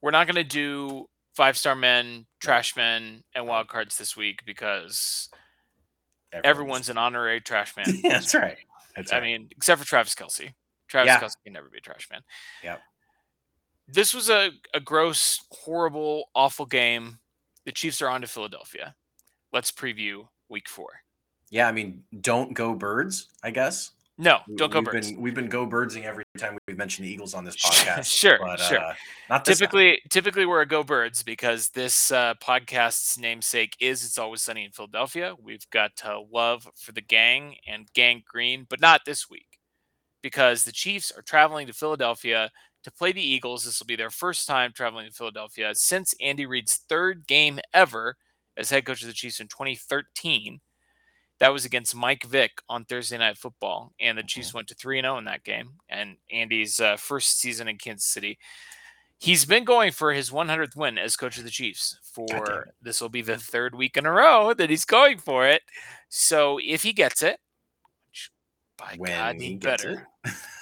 [0.00, 4.40] We're not going to do five star men, trash men, and wild cards this week
[4.44, 5.28] because
[6.44, 7.86] everyone's an honorary trash man.
[8.02, 8.58] yeah, that's right.
[8.96, 9.22] That's I right.
[9.24, 10.52] mean, except for Travis Kelce.
[10.88, 11.20] Travis Yeah.
[11.20, 12.20] Kelce can never be a trash man.
[12.62, 12.80] Yep.
[13.88, 17.18] This was a, a gross, horrible, awful game.
[17.64, 18.94] The Chiefs are on to Philadelphia.
[19.52, 20.88] Let's preview week four.
[21.50, 23.28] yeah, I mean, don't go birds.
[23.42, 25.12] I guess No, don't go we've birds.
[25.12, 28.06] Been, we've been go birdsing every time we've mentioned the Eagles on this podcast.
[28.06, 28.80] Sure, but, sure.
[28.80, 28.94] Uh,
[29.30, 29.66] not this time.
[29.66, 34.64] typically typically we're a go birds because this uh, podcast's namesake is it's always sunny
[34.64, 39.28] in philadelphia we've got uh, love for the gang and gang green but not this
[39.30, 39.58] week
[40.22, 42.50] because the chiefs are traveling to philadelphia
[42.82, 46.46] to play the eagles this will be their first time traveling to philadelphia since andy
[46.46, 48.16] reid's third game ever
[48.56, 50.60] as head coach of the chiefs in 2013
[51.40, 54.98] that was against Mike Vick on Thursday Night Football, and the Chiefs went to three
[54.98, 55.74] and zero in that game.
[55.88, 58.38] And Andy's uh, first season in Kansas City,
[59.18, 61.98] he's been going for his 100th win as coach of the Chiefs.
[62.02, 65.62] For this will be the third week in a row that he's going for it.
[66.08, 67.38] So if he gets it,
[68.08, 68.30] which
[68.76, 70.08] by when God he he gets better,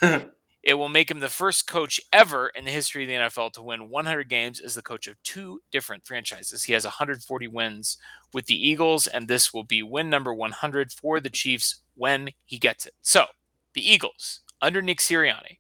[0.67, 0.75] it.
[0.75, 3.89] will make him the first coach ever in the history of the NFL to win
[3.89, 6.65] 100 games as the coach of two different franchises.
[6.65, 7.97] He has 140 wins
[8.35, 12.59] with the Eagles, and this will be win number 100 for the Chiefs when he
[12.59, 12.95] gets it.
[13.03, 13.27] So,
[13.75, 15.59] the Eagles, under Nick Sirianni,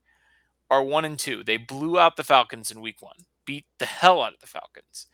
[0.71, 1.45] are one and two.
[1.45, 5.07] They blew out the Falcons in week one, beat the hell out of the Falcons.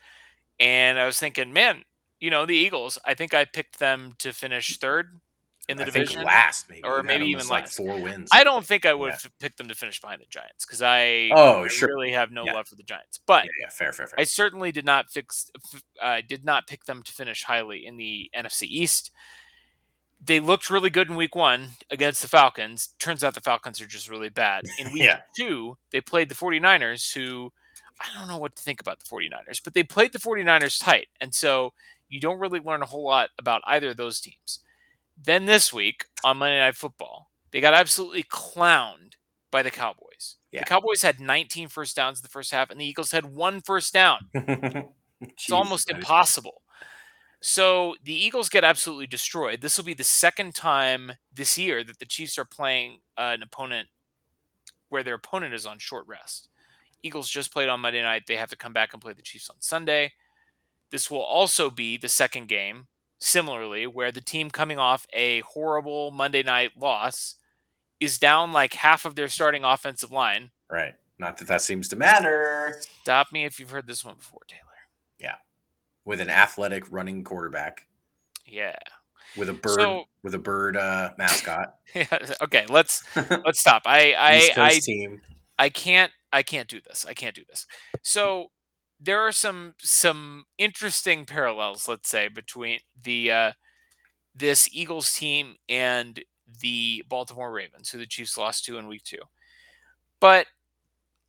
[0.59, 1.83] And I was thinking, man,
[2.21, 5.21] you know, the Eagles, I think I picked them to finish third
[5.69, 6.23] in the I division.
[6.25, 7.77] last maybe or maybe even like last.
[7.77, 8.29] four wins.
[8.33, 9.19] I don't think I would Yeah.
[9.23, 11.89] have picked them to finish behind the Giants because I, Oh, I sure.
[11.89, 12.55] really have no Yeah.
[12.55, 13.21] love for the Giants.
[13.27, 14.19] But Yeah, yeah, fair, fair, fair.
[14.21, 15.51] I certainly did not fix.
[15.73, 19.13] f- Uh, did not pick them to finish highly in the NFC East.
[20.25, 22.89] They looked really good in Week One against the Falcons.
[22.99, 24.65] Turns out the Falcons are just really bad.
[24.79, 25.21] In Week Yeah.
[25.37, 27.53] Two, they played the 49ers, who
[28.01, 31.09] I don't know what to think about the 49ers, but they played the 49ers tight,
[31.21, 31.73] and so
[32.09, 34.61] you don't really learn a whole lot about either of those teams.
[35.17, 39.15] Then this week on Monday Night Football, they got absolutely clowned
[39.51, 40.37] by the Cowboys.
[40.51, 40.61] Yeah.
[40.61, 43.61] The Cowboys had 19 first downs in the first half, and the Eagles had one
[43.61, 44.29] first down.
[45.23, 46.63] It's almost impossible.
[47.41, 49.61] So the Eagles get absolutely destroyed.
[49.61, 53.43] This will be the second time this year that the Chiefs are playing uh, an
[53.43, 53.89] opponent
[54.89, 56.49] where their opponent is on short rest.
[57.03, 58.25] Eagles just played on Monday night.
[58.27, 60.13] They have to come back and play the Chiefs on Sunday.
[60.91, 62.87] This will also be the second game,
[63.23, 67.37] similarly, where the team coming off a horrible Monday night loss
[68.01, 70.51] is down like half of their starting offensive line.
[70.71, 70.95] Right.
[71.19, 72.81] Not that that seems to matter.
[73.03, 74.61] Stop me if you've heard this one before, Taylor.
[75.21, 75.37] Yeah.
[76.05, 77.87] With an athletic running quarterback,
[78.45, 78.75] Yeah.
[79.37, 81.77] with a bird, So- with a bird uh, mascot.
[82.43, 83.05] okay, let's
[83.45, 83.83] let's stop.
[83.87, 85.21] I I I, team.
[85.59, 87.07] I can't I can't do this.
[87.09, 87.67] I can't do this.
[88.03, 88.51] So
[89.05, 93.53] there are some some interesting parallels, let's say, between the uh,
[94.35, 96.23] this Eagles team and
[96.61, 99.19] the Baltimore Ravens, who the Chiefs lost to in Week Two.
[100.21, 100.47] But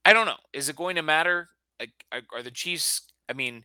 [0.05, 0.37] I don't know.
[0.53, 1.49] Is it going to matter?
[1.79, 3.01] Like, are- the Chiefs?
[3.29, 3.63] I mean,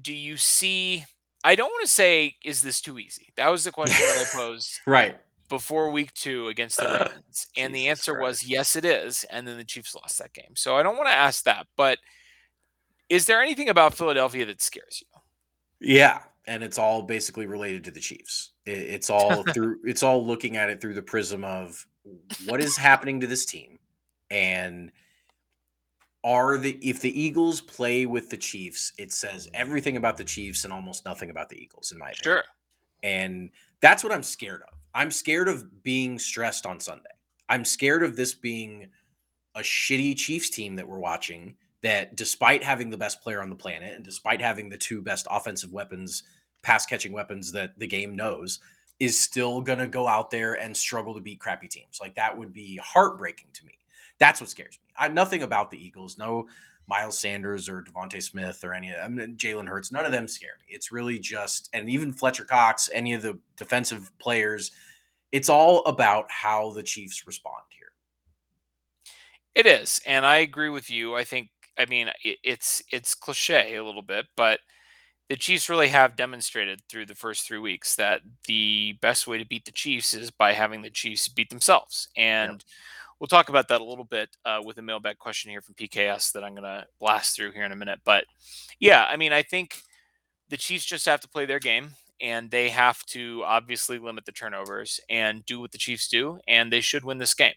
[0.00, 1.04] do you see?
[1.44, 3.32] I don't want to say is this too easy.
[3.36, 5.16] That was the question that I posed Right.
[5.48, 7.46] before week two against the Ravens?
[7.56, 9.24] And the Jesus answer was yes, it is.
[9.30, 10.54] And then the Chiefs lost that game.
[10.56, 11.98] So I don't want to ask that, but
[13.08, 15.20] is there anything about Philadelphia that scares you?
[15.80, 18.52] Yeah, and it's all basically related to the Chiefs.
[18.66, 19.78] It's all through.
[19.84, 21.86] It's all looking at it through the prism of
[22.46, 23.78] what is happening to this team,
[24.30, 24.92] and
[26.24, 30.64] are the if the Eagles play with the Chiefs, it says everything about the Chiefs
[30.64, 32.22] and almost nothing about the Eagles, in my opinion.
[32.22, 32.44] Sure.
[33.02, 33.50] And
[33.80, 34.78] that's what I'm scared of.
[34.94, 37.10] I'm scared of being stressed on Sunday.
[37.48, 38.88] I'm scared of this being
[39.54, 43.56] a shitty Chiefs team that we're watching that despite having the best player on the
[43.56, 46.22] planet and despite having the two best offensive weapons,
[46.62, 48.60] pass catching weapons that the game knows,
[49.00, 51.98] is still going to go out there and struggle to beat crappy teams.
[52.00, 53.78] Like that would be heartbreaking to me.
[54.18, 54.92] That's what scares me.
[54.96, 56.18] I nothing about the Eagles.
[56.18, 56.46] No
[56.86, 60.56] Miles Sanders or DeVonta Smith or any of them, Jalen Hurts, none of them scare
[60.60, 60.74] me.
[60.74, 64.72] It's really just, and even Fletcher Cox, any of the defensive players,
[65.30, 67.92] it's all about how the Chiefs respond here.
[69.54, 71.14] It is, and I agree with you.
[71.14, 71.48] I think,
[71.78, 74.60] I mean, it, it's it's cliche a little bit, but
[75.28, 79.46] the Chiefs really have demonstrated through the first three weeks that the best way to
[79.46, 82.08] beat the Chiefs is by having the Chiefs beat themselves.
[82.16, 82.62] And
[83.18, 86.32] we'll talk about that a little bit uh, with a mailbag question here from PKS
[86.32, 88.00] that I'm going to blast through here in a minute.
[88.04, 88.24] But
[88.78, 89.80] yeah, I mean, I think
[90.50, 94.32] the Chiefs just have to play their game and they have to obviously limit the
[94.32, 97.54] turnovers and do what the Chiefs do, and they should win this game.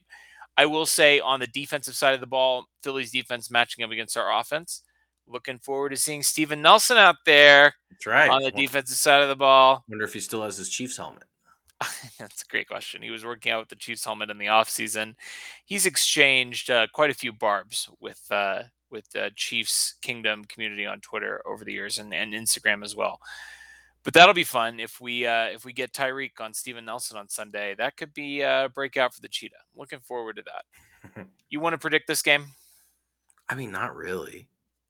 [0.58, 4.18] I will say on the defensive side of the ball, Philly's defense matching up against
[4.18, 4.82] our offense.
[5.28, 8.30] Looking forward to seeing Steven Nelson out there That's right.
[8.30, 9.84] on the Well, defensive side of the ball.
[9.90, 11.24] Wonder if he still has his Chiefs helmet.
[12.20, 13.02] That's a great question.
[13.02, 15.16] He was working out with the Chiefs helmet in the offseason.
[15.66, 21.02] He's exchanged uh, quite a few barbs with uh, with uh, Chiefs Kingdom community on
[21.02, 23.20] Twitter over the years and, and Instagram as well.
[24.06, 27.28] But that'll be fun if we uh, if we get Tyreek on Steven Nelson on
[27.28, 27.76] Sunday.
[27.76, 29.56] That could be a breakout for the Cheetah.
[29.76, 31.26] Looking forward to that.
[31.50, 32.46] you want to predict this game?
[33.50, 34.48] I mean, not really.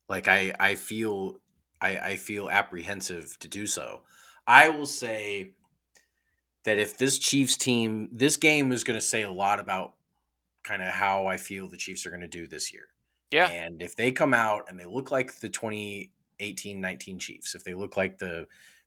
[0.09, 1.38] Like I, I feel,
[1.82, 4.01] I, I feel apprehensive to do so.
[4.45, 5.51] I will say
[6.66, 9.93] that if this Chiefs team, this game is going to say a lot about
[10.63, 12.88] kind of how I feel the Chiefs are going to do this year.
[13.32, 13.47] Yeah.
[13.47, 17.74] And if they come out and they look like the 2018 19 Chiefs, if they
[17.74, 18.45] look like the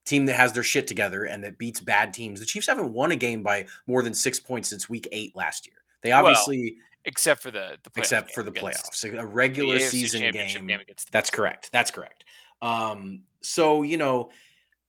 [0.09, 3.13] team that has their shit together and that beats bad teams, the Chiefs haven't won
[3.13, 5.77] a game by more than six points since week eight last year.
[6.03, 10.31] They Well, obviously, Except for the, the except game for the playoffs, a regular season
[10.33, 10.67] game.
[10.67, 10.79] the
[11.11, 11.71] That's correct.
[11.73, 12.25] That's correct.
[12.61, 14.31] Um, so you know,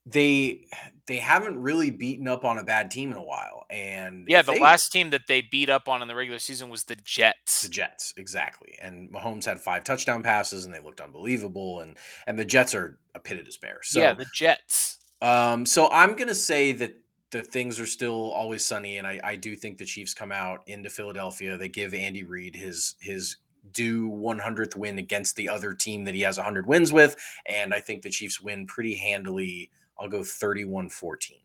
[0.05, 0.65] they
[1.05, 4.53] they haven't really beaten up on a bad team in a while, and Yeah, the
[4.53, 7.61] they- last team that they beat up on in the regular season was the Jets.
[7.61, 11.95] the Jets exactly, and Mahomes had five touchdown passes, and they looked unbelievable, and
[12.27, 13.79] and the Jets are a pit of despair.
[13.83, 14.97] So yeah, the Jets.
[15.21, 16.95] Um, so I'm gonna say that
[17.31, 20.61] the things are still always sunny, and I, I do think the Chiefs come out
[20.67, 21.57] into Philadelphia.
[21.57, 23.37] They give Andy Reid his his
[23.73, 27.15] due 100th win against the other team that he has 100 wins with,
[27.45, 29.69] and I think the Chiefs win pretty handily.
[29.99, 31.41] I'll go 31-14.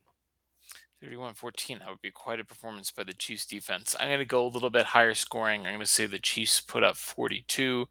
[1.05, 1.81] 31-14.
[1.81, 3.95] That would be quite a performance by the Chiefs defense.
[3.99, 5.61] I'm going to go a little bit higher scoring.
[5.61, 7.87] I'm going to say the Chiefs put up 42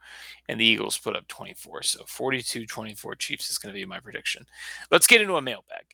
[0.50, 1.84] and the Eagles put up 24.
[1.84, 4.46] So 42-24 Chiefs is going to be my prediction.
[4.92, 5.86] Let's get into a mailbag.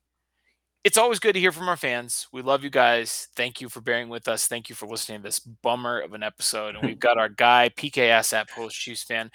[0.86, 2.28] It's always good to hear from our fans.
[2.32, 3.28] We love you guys.
[3.36, 4.48] Thank you for bearing with us.
[4.48, 6.76] Thank you for listening to this bummer of an episode.
[6.76, 9.30] And we've got our guy, PKS at Polish Chiefs fan.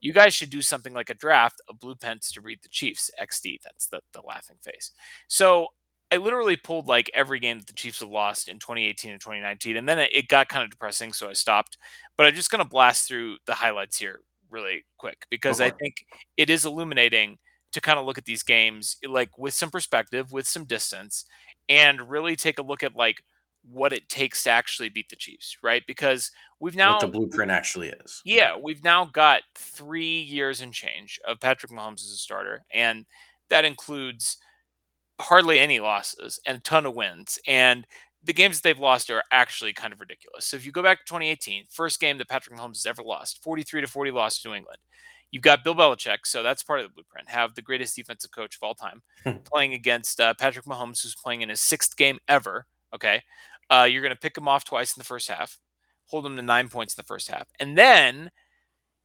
[0.00, 3.10] You guys should do something like a draft of blue pens to read the Chiefs.
[3.20, 3.58] XD.
[3.62, 4.92] That's the, the laughing face.
[5.28, 5.68] So
[6.12, 9.78] I literally pulled like every game that the Chiefs have lost in 2018 and 2019,
[9.78, 11.78] and then it, it got kind of depressing, so I stopped.
[12.18, 15.70] But I'm just going to blast through the highlights here really quick because Go I
[15.70, 16.04] think
[16.36, 17.38] it is illuminating
[17.72, 21.24] to kind of look at these games like with some perspective, with some distance,
[21.70, 23.22] and really take a look at like
[23.70, 25.82] what it takes to actually beat the Chiefs, right?
[25.86, 28.20] Because we've now what the blueprint actually is.
[28.26, 33.06] yeah, we've now got three years and change of Patrick Mahomes as a starter, and
[33.48, 34.36] that includes
[35.22, 37.38] hardly any losses and a ton of wins.
[37.46, 37.86] And
[38.24, 40.46] the games that they've lost are actually kind of ridiculous.
[40.46, 43.42] So if you go back to 2018, first game that Patrick Mahomes has ever lost,
[43.42, 44.78] 43 to 40 loss to New England.
[45.30, 47.28] You've got Bill Belichick, so that's part of the blueprint.
[47.30, 49.38] Have the greatest defensive coach of all time Hmm.
[49.44, 52.66] playing against uh, Patrick Mahomes, who's playing in his sixth game ever.
[52.94, 53.22] Okay,
[53.70, 55.58] uh, you're going to pick him off twice in the first half,
[56.06, 58.30] hold him to nine points in the first half, and then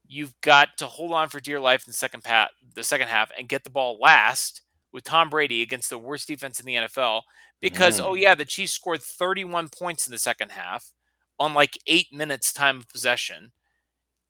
[0.05, 3.31] you've got to hold on for dear life in the second pat, the second half,
[3.37, 4.61] and get the ball last
[4.97, 7.21] with Tom Brady against the worst defense in the NFL.
[7.61, 8.21] Because oh Mm.
[8.21, 10.91] yeah, the Chiefs scored 31 points in the second half
[11.39, 13.51] on like eight minutes time of possession,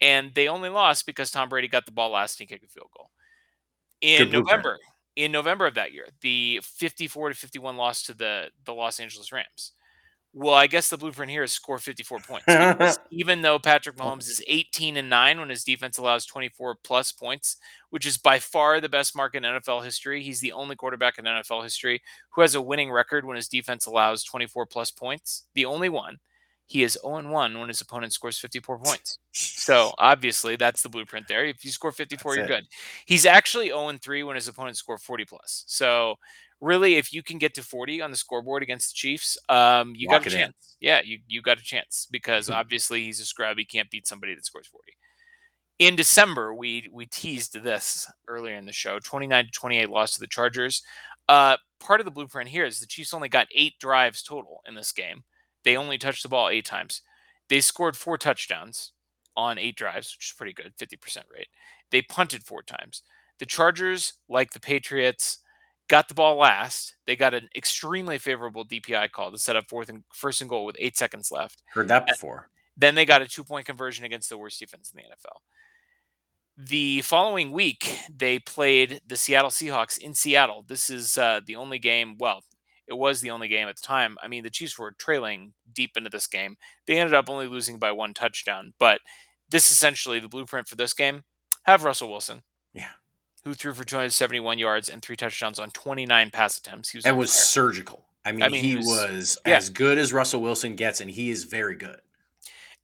[0.01, 2.89] and they only lost because Tom Brady got the ball last and kicked a field
[2.95, 3.09] goal.
[4.01, 4.77] In November,
[5.15, 9.31] in November of that year, the 54 to 51 loss to the the Los Angeles
[9.31, 9.71] Rams.
[10.39, 12.99] Well, I guess the blueprint here is score 54 points.
[13.09, 14.03] even though Patrick oh.
[14.03, 17.57] Mahomes is 18 and 9 when his defense allows 24 plus points,
[17.89, 20.21] which is by far the best mark in NFL history.
[20.21, 23.87] He's the only quarterback in NFL history who has a winning record when his defense
[23.87, 25.45] allows 24 plus points.
[25.55, 26.17] The only one.
[26.67, 29.17] He is 0 1 when his opponent scores 54 points.
[29.31, 31.45] So obviously that's the blueprint there.
[31.45, 32.61] If you score 54, That's you're it.
[32.61, 32.67] good.
[33.05, 35.63] He's actually 0 3 when his opponents score 40 plus.
[35.65, 36.15] So
[36.61, 40.07] really, if you can get to 40 on the scoreboard against the Chiefs, um, you
[40.07, 40.45] Lock got a it in.
[40.45, 40.75] chance.
[40.79, 42.53] Yeah, you you got a chance because Hmm.
[42.53, 43.57] obviously he's a scrub.
[43.57, 44.93] He can't beat somebody that scores 40.
[45.79, 48.99] In December, we we teased this earlier in the show.
[48.99, 50.81] 29 to 28 loss to the Chargers.
[51.29, 54.75] Uh, part of the blueprint here is the Chiefs only got eight drives total in
[54.75, 55.23] this game.
[55.63, 57.01] They only touched the ball eight times.
[57.49, 58.93] They scored four touchdowns
[59.35, 61.49] on eight drives, which is pretty good, 50% rate.
[61.91, 63.03] They punted four times.
[63.39, 65.39] The Chargers, like the Patriots,
[65.87, 66.95] got the ball last.
[67.05, 70.65] They got an extremely favorable DPI call to set up fourth and first and goal
[70.65, 71.63] with eight seconds left.
[71.67, 72.49] Heard that before.
[72.75, 75.39] Then they got a two point conversion against the worst defense in the NFL.
[76.57, 80.65] The following week, they played the Seattle Seahawks in Seattle.
[80.67, 82.41] This is uh, the only game, well,
[82.87, 84.17] it was the only game at the time.
[84.23, 86.55] I mean, the Chiefs were trailing deep into this game.
[86.87, 89.01] They ended up only losing by one touchdown, but
[89.49, 91.23] this is essentially the blueprint for this game.
[91.63, 92.41] Have Russell Wilson,
[92.73, 92.89] Yeah.
[93.47, 96.89] Who threw for 271 yards and three touchdowns on 29 pass attempts.
[96.89, 97.41] He was And was fire.
[97.43, 98.03] surgical.
[98.25, 99.55] I mean, mean, he he was, was- yeah.
[99.55, 101.97] as good as Russell Wilson gets, and he is very good.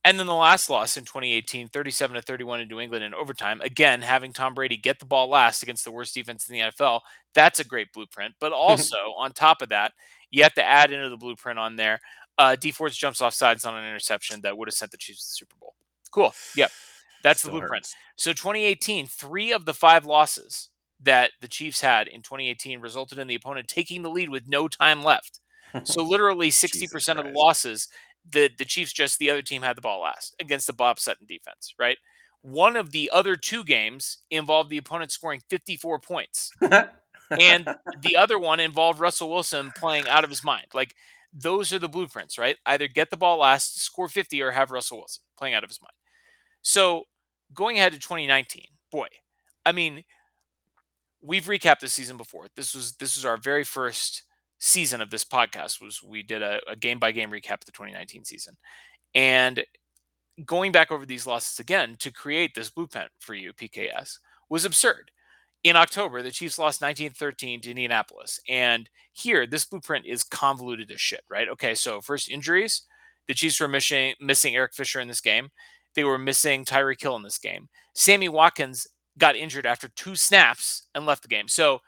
[0.05, 3.59] And then the last loss in 2018, 37 to 31 in New England in overtime.
[3.59, 7.01] Again, having Tom Brady get the ball last against the worst defense in the NFL,
[7.33, 8.33] that's a great blueprint.
[8.39, 9.91] But also, on top of that,
[10.31, 11.99] you have to add into the blueprint on there.
[12.37, 15.23] Uh, Dee Ford's jumps off sides on an interception that would have sent the Chiefs
[15.25, 15.73] to the Super Bowl.
[16.09, 16.33] Cool.
[16.55, 16.71] Yep.
[17.23, 17.85] That's Still the blueprint.
[17.85, 17.95] hurts.
[18.15, 20.69] So 2018, three of the five losses
[21.01, 24.67] that the Chiefs had in 2018 resulted in the opponent taking the lead with no
[24.67, 25.39] time left.
[25.83, 27.87] So literally 60% of the losses,
[28.29, 31.25] the the Chiefs just the other team had the ball last against the Bob Sutton
[31.27, 31.97] defense, right?
[32.41, 37.67] One of the other two games involved the opponent scoring 54 points and
[38.01, 40.67] the other one involved Russell Wilson playing out of his mind.
[40.73, 40.95] Like
[41.33, 42.57] those are the blueprints, right?
[42.65, 45.81] Either get the ball last, score 50, or have Russell Wilson playing out of his
[45.81, 45.93] mind.
[46.61, 47.03] So
[47.53, 49.07] going ahead to 2019, boy,
[49.65, 50.03] I mean,
[51.21, 52.47] we've recapped the season before.
[52.55, 54.23] This was this was our very first
[54.59, 55.81] season of this podcast.
[55.81, 58.57] Was we did a, game by game recap of the 2019 season,
[59.15, 59.63] and
[60.45, 64.17] going back over these losses again to create this blueprint for you, PKS,
[64.49, 65.11] was absurd
[65.63, 68.39] in October, the Chiefs lost 19-13 to Indianapolis.
[68.49, 71.47] And here, this blueprint is convoluted as shit, right?
[71.49, 72.83] Okay, so first injuries.
[73.27, 75.49] The Chiefs were missing, missing Eric Fisher in this game.
[75.95, 77.69] They were missing Tyreek Hill in this game.
[77.93, 78.87] Sammy Watkins
[79.17, 81.47] got injured after two snaps and left the game.
[81.47, 81.79] So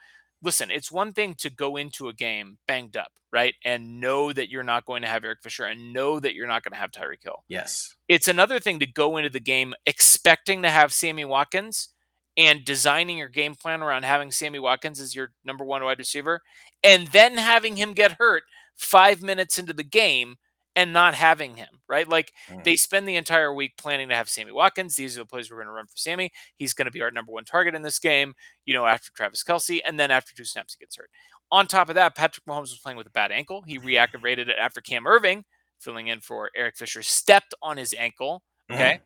[0.42, 3.54] listen, it's one thing to go into a game banged up, right?
[3.64, 6.62] And know that you're not going to have Eric Fisher and know that you're not
[6.62, 7.42] going to have Tyreek Hill.
[7.48, 7.94] yes.
[8.08, 11.88] It's another thing to go into the game expecting to have Sammy Watkins
[12.36, 16.42] and designing your game plan around having Sammy Watkins as your number one wide receiver,
[16.84, 18.42] and then having him get hurt
[18.76, 20.36] five minutes into the game
[20.76, 22.06] and not having him, right?
[22.08, 22.62] Like Mm.
[22.62, 24.94] they spend the entire week planning to have Sammy Watkins.
[24.94, 26.30] These are the plays we're going to run for Sammy.
[26.56, 28.34] He's going to be our number one target in this game,
[28.66, 31.10] you know, after Travis Kelce, and then after two snaps, he gets hurt.
[31.50, 33.62] On top of that, Patrick Mahomes was playing with a bad ankle.
[33.62, 35.44] He reactivated it after Cam Erving,
[35.80, 38.42] filling in for Eric Fisher, stepped on his ankle.
[38.70, 39.00] Okay.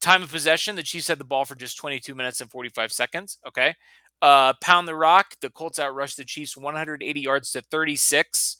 [0.00, 3.38] Time of possession, the Chiefs had the ball for just 22 minutes and 45 seconds.
[3.46, 3.74] Okay.
[4.22, 5.34] Uh, pound the rock.
[5.40, 8.58] The Colts outrushed the Chiefs 180 yards to 36.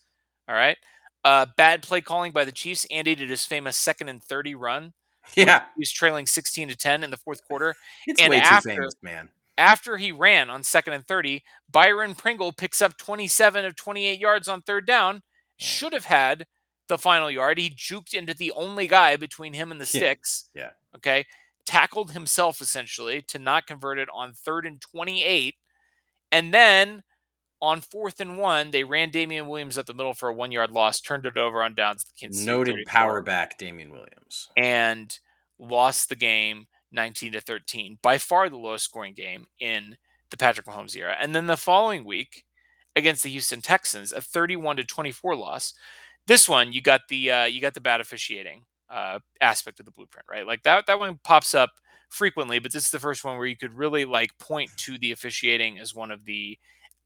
[0.49, 0.77] All right.
[1.25, 2.87] Uh, bad play calling by the Chiefs.
[2.91, 4.93] Andy did his famous second and 30 run.
[5.35, 5.65] Yeah.
[5.75, 7.75] He was trailing 16 to 10 in the fourth quarter.
[8.07, 9.29] It's And way after- too famous, man.
[9.59, 14.47] After he ran on second and 30, Byron Pringle picks up 27 of 28 yards
[14.47, 15.21] on third down.
[15.57, 16.47] Should have had
[16.87, 17.59] the final yard.
[17.59, 20.01] He juked into the only guy between him and the Yeah.
[20.01, 20.49] sticks.
[20.55, 20.71] Yeah.
[20.95, 21.27] Okay.
[21.67, 25.57] Tackled himself essentially to not convert it on third and 28.
[26.31, 27.03] And then
[27.61, 30.71] on fourth and one, they ran Damien Williams up the middle for a one yard
[30.71, 32.05] loss, turned it over on downs.
[32.05, 34.49] the Kansas Noted 34 power back Damien Williams.
[34.57, 35.19] and
[35.59, 39.97] lost the game 19 to 13 by far the lowest scoring game in
[40.31, 42.45] the Patrick Mahomes era and then the following week
[42.95, 45.75] against the Houston Texans a 31 to 24 loss
[46.29, 49.93] this one you got the uh, you got the bad officiating uh, aspect of the
[49.93, 51.71] blueprint right like that that one pops up
[52.09, 55.13] frequently but this is the first one where you could really like point to the
[55.13, 56.57] officiating as one of the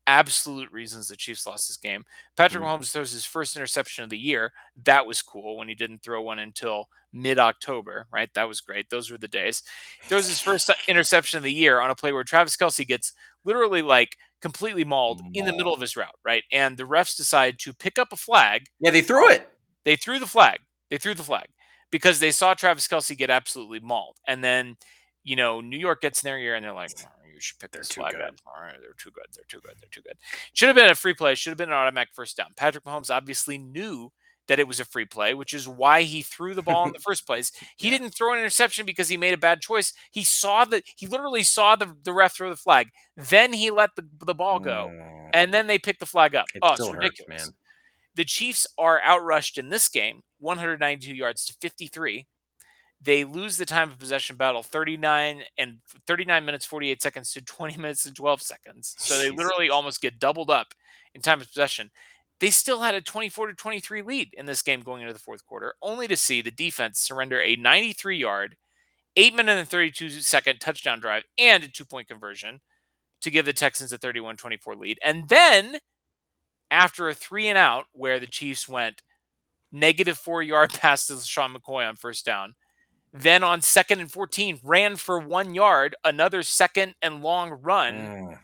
[0.07, 2.05] absolute reasons the Chiefs lost this game
[2.37, 2.67] Patrick Mhm.
[2.67, 4.53] Mahomes throws his first interception of the year
[4.85, 8.33] that was cool when he didn't throw one until mid October, right?
[8.35, 8.89] That was great.
[8.91, 9.63] Those were the days.
[10.05, 13.13] Throws his first interception of the year on a play where Travis Kelce gets
[13.45, 16.43] literally like completely mauled, in the middle of his route, right?
[16.51, 18.67] And the refs decide to pick up a flag.
[18.81, 19.49] Yeah, they threw it.
[19.85, 20.59] They threw the flag.
[20.91, 21.47] They threw the flag
[21.91, 24.17] because they saw Travis Kelce get absolutely mauled.
[24.27, 24.77] And then,
[25.23, 26.91] you know, New York gets in their ear and they're like,
[27.43, 28.41] "Oh, you should pick They're this too good.
[28.47, 29.27] All right, they're too good.
[29.35, 29.75] They're too good.
[29.81, 30.17] They're too good.
[30.53, 31.35] Should have been a free play.
[31.35, 32.49] Should have been an automatic first down.
[32.57, 34.11] Patrick Mahomes obviously knew
[34.49, 36.99] that it was a free play, which is why he threw the ball in the
[37.05, 37.53] first place.
[37.77, 39.93] He didn't throw an interception because he made a bad choice.
[40.11, 42.89] He saw that he literally saw the, the ref throw the flag.
[43.17, 44.91] Then he let the, the ball go.
[44.93, 46.47] Mm, And then they picked the flag up.
[46.55, 47.47] it oh, it's hurts, ridiculous.
[47.47, 47.55] man.
[48.15, 52.27] The Chiefs are outrushed in this game, 192 yards to 53.
[53.05, 57.77] They lose the time of possession battle 39 and 39 minutes 48 seconds to 20
[57.79, 58.95] minutes and 12 seconds.
[58.99, 60.69] So they literally almost get doubled up
[61.15, 61.91] in time of possession.
[62.41, 65.45] They still had a 24 to 23 lead in this game going into the fourth
[65.47, 68.57] quarter, only to see the defense surrender a 93 yard,
[69.17, 72.61] 8 minute and 32 second touchdown drive and a two point conversion
[73.21, 74.99] to give the Texans a 31 24 lead.
[75.05, 75.79] And then
[76.71, 79.03] after a three and out where the Chiefs went
[79.73, 82.55] negative four yard pass to Sean McCoy on first down.
[83.13, 88.39] Then on second and 14, ran for one yard, another second and long run, Mm.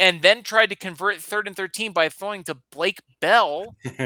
[0.00, 3.76] and then tried to convert third and 13 by throwing to Blake Bell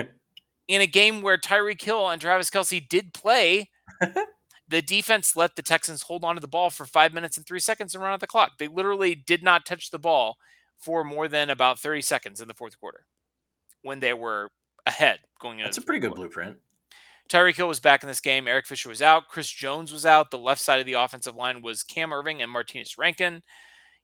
[0.68, 3.70] in a game where Tyreek Hill and Travis Kelce did play.
[4.68, 7.61] the defense let the Texans hold on to the ball for five minutes and three
[7.61, 8.52] seconds and run out the clock.
[8.58, 10.36] They literally did not touch the ball
[10.78, 13.04] for more than about 30 seconds in the fourth quarter
[13.82, 14.48] when they were
[14.86, 16.22] ahead going into That's a pretty good quarter.
[16.28, 16.56] blueprint.
[17.31, 18.49] Tyreek Hill was back in this game.
[18.49, 19.28] Eric Fisher was out.
[19.28, 20.31] Chris Jones was out.
[20.31, 23.43] The left side of the offensive line was Cam Erving and Martinas Rankin.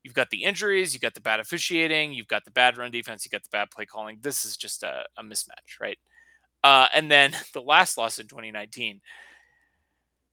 [0.05, 3.25] You've got the injuries, you've got the bad officiating, you've got the bad run defense,
[3.25, 4.19] you've got the bad play calling.
[4.21, 5.99] This is just a, a mismatch, right?
[6.63, 9.01] Uh, and then the last loss in 2019,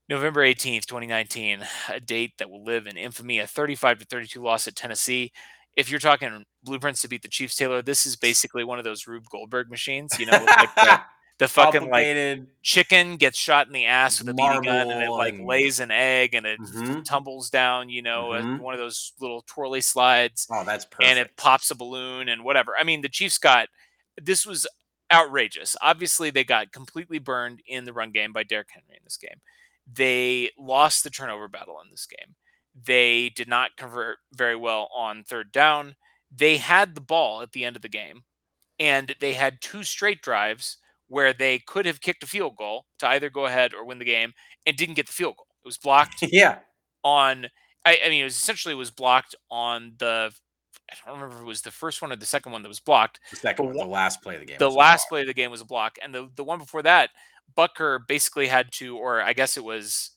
[0.09, 4.67] November 18th, 2019, a date that will live in infamy, a 35 to 32 loss
[4.67, 5.31] at Tennessee.
[5.75, 9.07] if you're talking blueprints to beat the Chiefs, Taylor, this is basically one of those
[9.07, 10.19] Rube Goldberg machines.
[10.19, 11.01] You know, like the,
[11.39, 15.09] the fucking like chicken gets shot in the ass with a BB gun and it
[15.09, 17.03] like lays an egg and it Mhm.
[17.03, 17.89] tumbles down.
[17.89, 18.59] You know, Mhm.
[18.59, 21.09] one of those little twirly slides Oh, that's perfect.
[21.09, 22.77] and it pops a balloon and whatever.
[22.77, 23.69] I mean, the Chiefs got
[24.21, 24.67] this was
[25.11, 25.75] outrageous.
[25.81, 29.41] Obviously, they got completely burned in the run game by Derrick Henry in this game.
[29.91, 32.35] They lost the turnover battle in this game.
[32.75, 35.95] They did not convert very well on third down.
[36.31, 38.23] They had the ball at the end of the game,
[38.79, 40.77] and they had two straight drives
[41.13, 44.05] where they could have kicked a field goal to either go ahead or win the
[44.05, 44.33] game
[44.65, 45.47] and didn't get the field goal.
[45.63, 46.57] It was blocked yeah.
[47.03, 47.45] on
[47.85, 50.31] I, I mean it was essentially it was blocked on the
[50.91, 52.79] I don't remember if it was the first one or the second one that was
[52.79, 53.19] blocked.
[53.29, 54.57] The second one, the last play of the game.
[54.59, 57.11] The last play of the game was a block, and the the one before that,
[57.55, 60.11] Butker basically had to, or I guess it was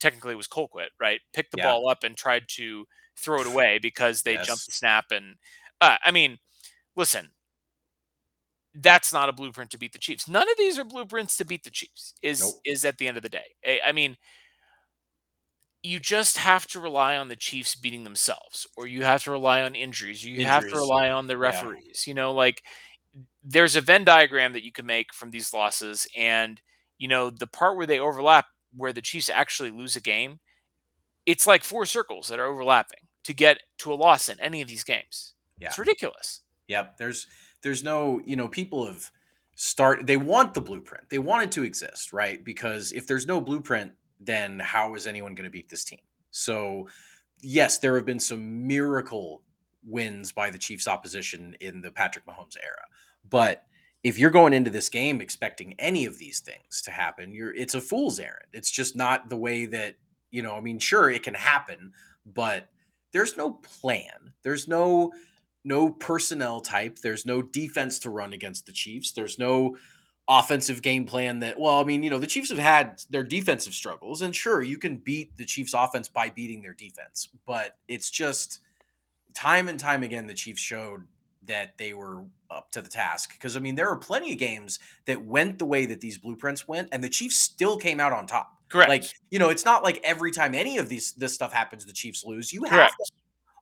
[0.00, 1.20] technically it was Colquitt, right?
[1.32, 1.72] Picked the Yeah.
[1.72, 2.86] ball up and tried to
[3.16, 4.46] throw it away because they Yes.
[4.46, 5.06] jumped the snap.
[5.10, 5.36] And
[5.80, 6.38] uh, I mean,
[6.96, 7.30] listen,
[8.74, 10.28] that's not a blueprint to beat the Chiefs.
[10.28, 12.14] None of these are blueprints to beat the Chiefs.
[12.22, 12.54] Is Nope.
[12.64, 13.54] is at the end of the day.
[13.64, 14.16] I, I mean,
[15.82, 19.62] you just have to rely on the Chiefs beating themselves, or you have to rely
[19.62, 20.24] on injuries.
[20.24, 22.06] You have to rely on the referees.
[22.06, 22.62] You know, like
[23.44, 26.60] there's a Venn diagram that you can make from these losses, and
[26.98, 30.40] you know the part where they overlap, where the Chiefs actually lose a game,
[31.26, 34.68] it's like four circles that are overlapping to get to a loss in any of
[34.68, 35.34] these games.
[35.58, 35.68] Yeah.
[35.68, 36.40] It's ridiculous.
[36.68, 36.96] Yep.
[36.98, 37.26] There's
[37.64, 39.10] there's no, you know, people have
[39.56, 41.08] start they want the blueprint.
[41.08, 42.44] They want it to exist, right?
[42.44, 43.90] Because if there's no blueprint,
[44.20, 46.00] then how is anyone going to beat this team?
[46.30, 46.88] So,
[47.40, 49.42] yes, there have been some miracle
[49.82, 52.84] wins by the Chiefs opposition in the Patrick Mahomes era.
[53.30, 53.64] But
[54.02, 57.74] if you're going into this game expecting any of these things to happen, you're it's
[57.74, 58.48] a fool's errand.
[58.52, 59.96] It's just not the way that,
[60.30, 61.92] you know, I mean, sure it can happen,
[62.26, 62.68] but
[63.12, 64.34] there's no plan.
[64.42, 65.12] There's no
[65.64, 66.98] no personnel type.
[66.98, 69.12] There's no defense to run against the Chiefs.
[69.12, 69.76] There's no
[70.28, 73.74] offensive game plan that, well, I mean, you know, the Chiefs have had their defensive
[73.74, 78.10] struggles, and sure, you can beat the Chiefs offense by beating their defense, but it's
[78.10, 78.60] just
[79.34, 81.02] time and time again, the Chiefs showed
[81.46, 83.34] that they were up to the task.
[83.34, 86.66] Because, I mean, there are plenty of games that went the way that these blueprints
[86.66, 88.50] went, and the Chiefs still came out on top.
[88.70, 88.88] Correct.
[88.88, 91.92] Like, you know, it's not like every time any of these this stuff happens, the
[91.92, 92.52] Chiefs lose.
[92.52, 92.94] You have Correct.
[93.04, 93.12] to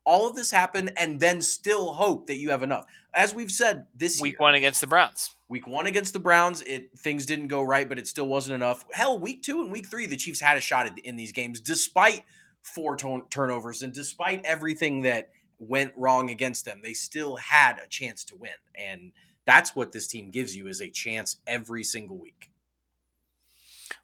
[0.05, 2.87] all of this happen and then still hope that you have enough.
[3.15, 5.35] As we've said this Week year, one against the Browns.
[5.49, 8.85] week one against the Browns, it things didn't go right, but it still wasn't enough.
[8.93, 11.61] Hell, week two and week three, the Chiefs had a shot at, in these games
[11.61, 12.25] despite
[12.63, 16.81] four turn- turnovers and despite everything that went wrong against them.
[16.83, 19.13] They still had a chance to win, and
[19.45, 22.51] that's what this team gives you is a chance every single week.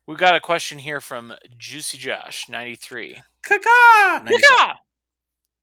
[0.07, 3.21] We've got a question here from Juicy Josh, 93.
[3.43, 4.25] Kaka!
[4.25, 4.77] 97.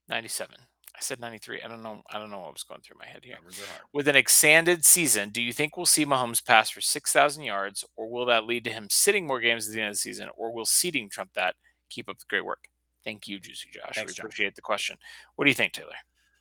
[0.10, 0.16] Yeah.
[0.16, 0.56] 97.
[0.95, 1.62] I said 93.
[1.62, 2.01] I don't know.
[2.10, 3.36] I don't know what was going through my head here.
[3.36, 3.82] Numbers are hard.
[3.93, 8.10] With an extended season, do you think we'll see Mahomes pass for 6,000 yards, or
[8.10, 10.53] will that lead to him sitting more games at the end of the season, or
[10.53, 11.56] will seeding trump that?
[11.89, 12.66] Keep up the great work.
[13.03, 13.95] Thank you, Juicy Josh.
[13.95, 14.20] Thanks, we Josh.
[14.20, 14.97] appreciate the question.
[15.36, 15.93] What do you think, Taylor?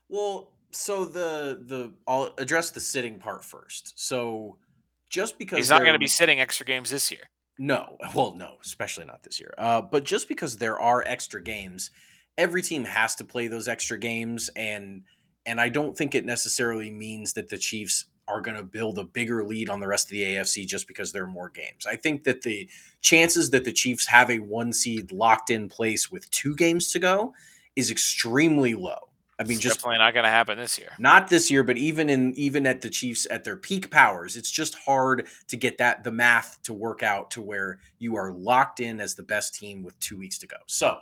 [0.09, 3.93] Well, so the the I'll address the sitting part first.
[3.97, 4.57] So
[5.11, 7.29] just because He's not going to be sitting extra games this year.
[7.59, 9.55] No, well, no, especially not this year.
[9.59, 11.91] Uh, but just because there are extra games,
[12.39, 15.03] every team has to play those extra games, and
[15.47, 19.05] and I don't think it necessarily means that the Chiefs are going to build a
[19.05, 21.87] bigger lead on the rest of the AFC just because there are more games.
[21.87, 22.69] I think that the
[23.03, 26.99] chances that the Chiefs have a one seed locked in place with two games to
[26.99, 27.35] go
[27.77, 28.97] is extremely low.
[29.39, 30.91] I mean, It's just definitely not going to happen this year.
[30.99, 34.51] not this year, but even in even at the Chiefs at their peak powers, it's
[34.51, 38.79] just hard to get that the math to work out to where you are locked
[38.79, 40.57] in as the best team with two weeks to go.
[40.67, 40.99] So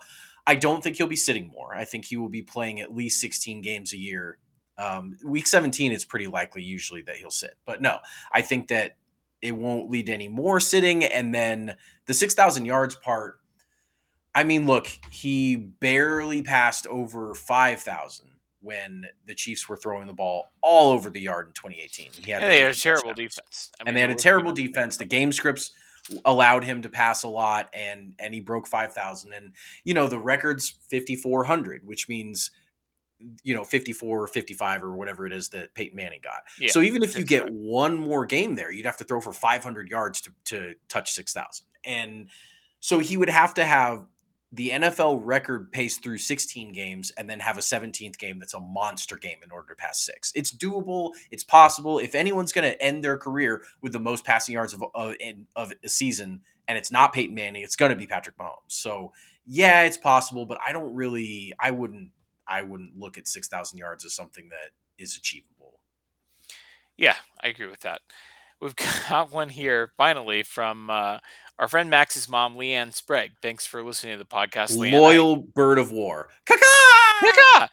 [0.46, 1.74] I don't think he'll be sitting more.
[1.74, 4.38] I think he will be playing at least 16 games a year.
[4.78, 7.56] Um, week 17, it's pretty likely usually that he'll sit.
[7.64, 7.98] But no,
[8.32, 8.96] I think that
[9.40, 11.04] it won't lead to any more sitting.
[11.04, 13.38] And then the 6,000 yards part,
[14.34, 18.26] I mean, look, he barely passed over 5,000
[18.60, 22.10] when the Chiefs were throwing the ball all over the yard in 2018.
[22.24, 23.70] He had And they had a terrible defense.
[23.80, 24.96] I and they had a terrible defense.
[24.96, 25.72] The game scripts
[26.24, 29.32] allowed him to pass a lot, and and he broke 5,000.
[29.32, 29.52] And
[29.84, 32.50] you know the record's 5,400, which means
[33.42, 36.42] you know 54 or 55 or whatever it is that Peyton Manning got.
[36.58, 37.54] Yeah, so even if you get 55.
[37.54, 41.66] one more game there, you'd have to throw for 500 yards to to touch 6,000.
[41.84, 42.28] And
[42.80, 44.06] so he would have to have
[44.52, 48.60] the NFL record pace through 16 games and then have a 17th game that's a
[48.60, 50.30] monster game in order to pass six.
[50.34, 51.12] It's doable.
[51.30, 51.98] It's possible.
[51.98, 55.14] If anyone's going to end their career with the most passing yards of, of,
[55.56, 58.56] of a season and it's not Peyton Manning, it's going to be Patrick Mahomes.
[58.68, 59.12] So,
[59.46, 62.10] yeah, it's possible, but I don't really, I wouldn't,
[62.46, 64.70] I wouldn't look at 6,000 yards as something that
[65.02, 65.80] is achievable.
[66.98, 68.02] Yeah, I agree with that.
[68.60, 68.76] We've
[69.08, 71.18] got one here finally from uh,
[71.58, 73.32] our friend Max's mom, Leanne Sprague.
[73.40, 74.92] Thanks for listening to the podcast, Leanne.
[74.92, 76.28] Loyal bird of war.
[76.46, 76.62] Caca!
[77.22, 77.68] Caca!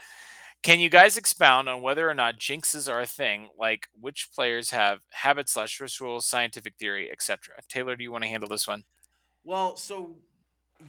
[0.62, 4.70] Can you guys expound on whether or not jinxes are a thing, like which players
[4.72, 7.56] have habits slash rituals, scientific theory, etc.?
[7.70, 8.84] Taylor, do you want to handle this one?
[9.46, 10.18] Well, so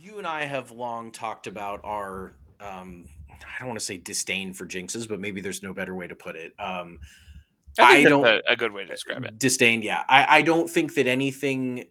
[0.01, 4.53] you and I have long talked about our um I don't want to say disdain
[4.53, 6.53] for jinxes, but maybe there's no better way to put it.
[6.59, 6.99] Um
[7.79, 9.39] I, I don't- that's a, a good way to describe it.
[9.39, 10.03] disdain, yeah.
[10.09, 11.85] I, I don't think that anything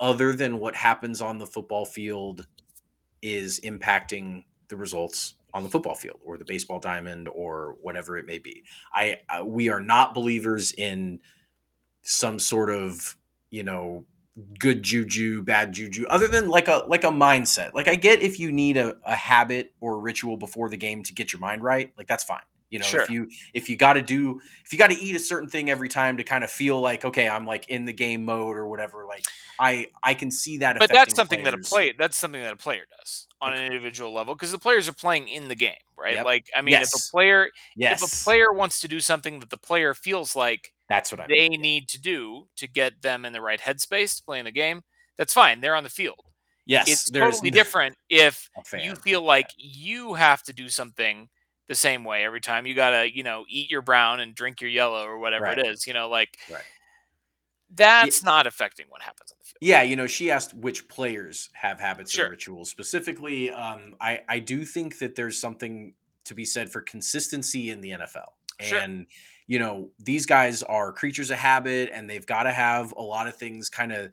[0.00, 2.46] other than what happens on the football field
[3.22, 8.26] is impacting the results on the football field or the baseball diamond or whatever it
[8.26, 8.62] may be.
[8.94, 11.20] I, I we are not believers in
[12.02, 13.16] some sort of,
[13.50, 14.04] you know,
[14.58, 17.74] good juju, bad juju, other than like a like a mindset.
[17.74, 21.02] Like I get if you need a, a habit or a ritual before the game
[21.02, 22.40] to get your mind right, like that's fine.
[22.70, 23.02] You know, Sure.
[23.02, 25.68] if you if you got to do if you got to eat a certain thing
[25.68, 28.68] every time to kind of feel like okay, I'm like in the game mode or
[28.68, 29.04] whatever.
[29.06, 29.24] Like
[29.60, 30.78] I I can see that.
[30.78, 31.68] But that's something that a players.
[31.68, 34.92] play that's something that a player does on an individual level because the players are
[34.92, 36.14] playing in the game, right?
[36.14, 36.24] Yep.
[36.24, 39.50] Like I mean, if a player Yes, if a player wants to do something that
[39.50, 41.60] the player feels like that's what I they mean.
[41.60, 44.82] need to do to get them in the right headspace to play in the game,
[45.18, 45.60] that's fine.
[45.60, 46.24] They're on the field.
[46.66, 51.28] Yes, it's totally different if you feel like you have to do something
[51.68, 52.66] the same way every time.
[52.66, 55.58] You gotta, you know, eat your brown and drink your yellow or whatever Right.
[55.58, 55.86] it is.
[55.86, 56.62] You know, like Right.
[57.74, 59.58] That's not affecting what happens on the field.
[59.60, 62.24] Yeah, you know, she asked which players have habits Sure.
[62.26, 62.70] and rituals.
[62.70, 65.94] Specifically, um, I I do think that there's something
[66.24, 68.32] to be said for consistency in the NFL.
[68.60, 68.78] Sure.
[68.78, 69.06] And
[69.46, 73.26] you know, these guys are creatures of habit, and they've got to have a lot
[73.26, 74.12] of things kind of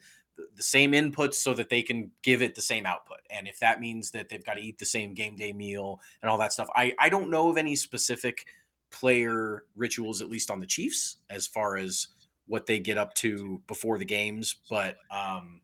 [0.55, 3.19] the same inputs so that they can give it the same output.
[3.31, 6.29] And if that means that they've got to eat the same game day meal and
[6.29, 8.45] all that stuff, I I don't know of any specific
[8.89, 12.07] player rituals, at least on the Chiefs, as far as
[12.47, 14.55] what they get up to before the games.
[14.69, 15.61] But um,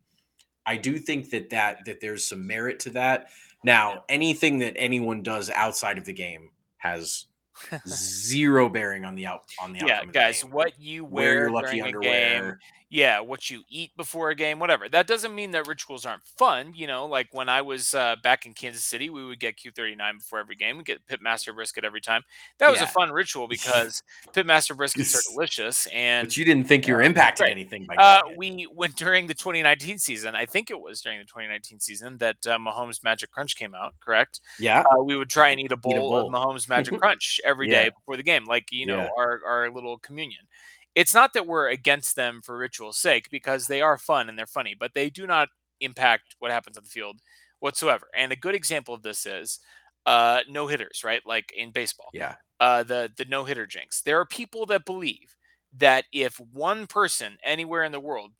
[0.66, 3.28] I do think that that that there's some merit to that.
[3.64, 7.26] Now, anything that anyone does outside of the game has
[7.88, 11.38] zero bearing on the out on the yeah, outcome the guys, what you wear wear
[11.40, 12.60] your lucky during a game, underwear.
[12.94, 14.88] Yeah, what you eat before a game, whatever.
[14.88, 16.72] That doesn't mean that rituals aren't fun.
[16.76, 20.18] You know, like when I was uh, back in Kansas City, we would get Q39
[20.18, 20.78] before every game.
[20.78, 22.22] We get Pitmaster brisket every time.
[22.60, 24.00] That was a fun ritual because
[24.32, 25.86] Pitmaster briskets are delicious.
[25.92, 27.50] And But you didn't think you were impacting Right.
[27.50, 30.36] anything by uh, we went during the 2019 season.
[30.36, 33.94] I think it was during the 2019 season that uh, Mahomes Magic Crunch came out.
[33.98, 34.40] Correct?
[34.60, 34.84] yeah.
[34.96, 36.32] uh, we would try and eat a bowl, of bowl.
[36.32, 37.90] Mahomes Magic Crunch every day Yeah.
[37.90, 39.08] before the game, like you know Yeah.
[39.18, 40.42] our our little communion.
[40.94, 44.46] It's not that we're against them for ritual's sake because they are fun and they're
[44.46, 45.48] funny, but they do not
[45.80, 47.20] impact what happens on the field
[47.60, 48.08] whatsoever.
[48.16, 49.58] And a good example of this is
[50.06, 51.22] uh, no hitters, right?
[51.26, 52.36] Like in baseball, Yeah.
[52.60, 54.02] uh, the the no hitter jinx.
[54.02, 55.34] There are people that believe
[55.76, 58.32] that if one person anywhere in the world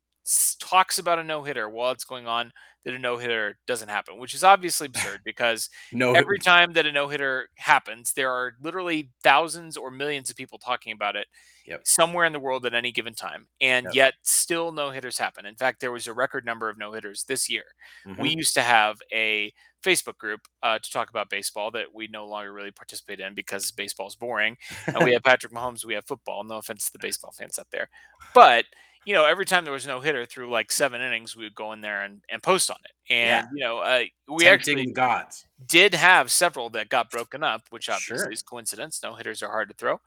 [0.59, 2.51] talks about a no hitter while it's going on,
[2.85, 6.13] that a no hitter doesn't happen, which is obviously absurd because No.
[6.13, 10.57] every time that a no hitter happens, there are literally thousands or millions of people
[10.59, 11.27] talking about it
[11.65, 11.81] Yep.
[11.83, 13.47] somewhere in the world at any given time.
[13.59, 13.95] And Yep.
[13.95, 15.47] yet, still no hitters happen.
[15.47, 17.63] In fact, there was a record number of no hitters this year.
[18.05, 18.19] Mhm.
[18.19, 19.51] We used to have a
[19.83, 23.71] Facebook group uh, to talk about baseball that we no longer really participate in because
[23.71, 24.57] baseball's boring.
[24.87, 26.43] And we have Patrick Mahomes, we have football.
[26.43, 27.89] No offense to the baseball fans out there.
[28.35, 28.65] But
[29.05, 31.71] you know, every time there was no hitter through like seven innings, we would go
[31.73, 32.91] in there and, and post on it.
[33.13, 33.47] And Yeah.
[33.53, 35.45] you know, uh, we Tempting actually gods.
[35.67, 38.31] did have several that got broken up, which obviously Sure.
[38.31, 39.01] is coincidence.
[39.03, 39.99] No hitters are hard to throw.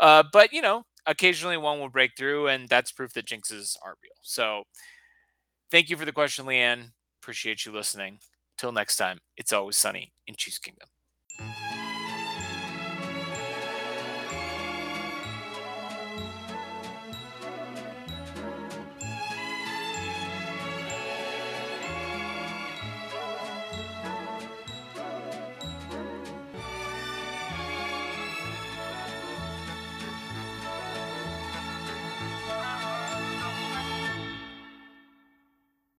[0.00, 3.98] Uh, but you know, occasionally one will break through, and that's proof that jinxes aren't
[4.02, 4.12] real.
[4.22, 4.64] So
[5.70, 6.92] thank you for the question, Leanne.
[7.22, 8.18] Appreciate you listening.
[8.56, 10.88] Till next time, it's always sunny in Chiefs Kingdom.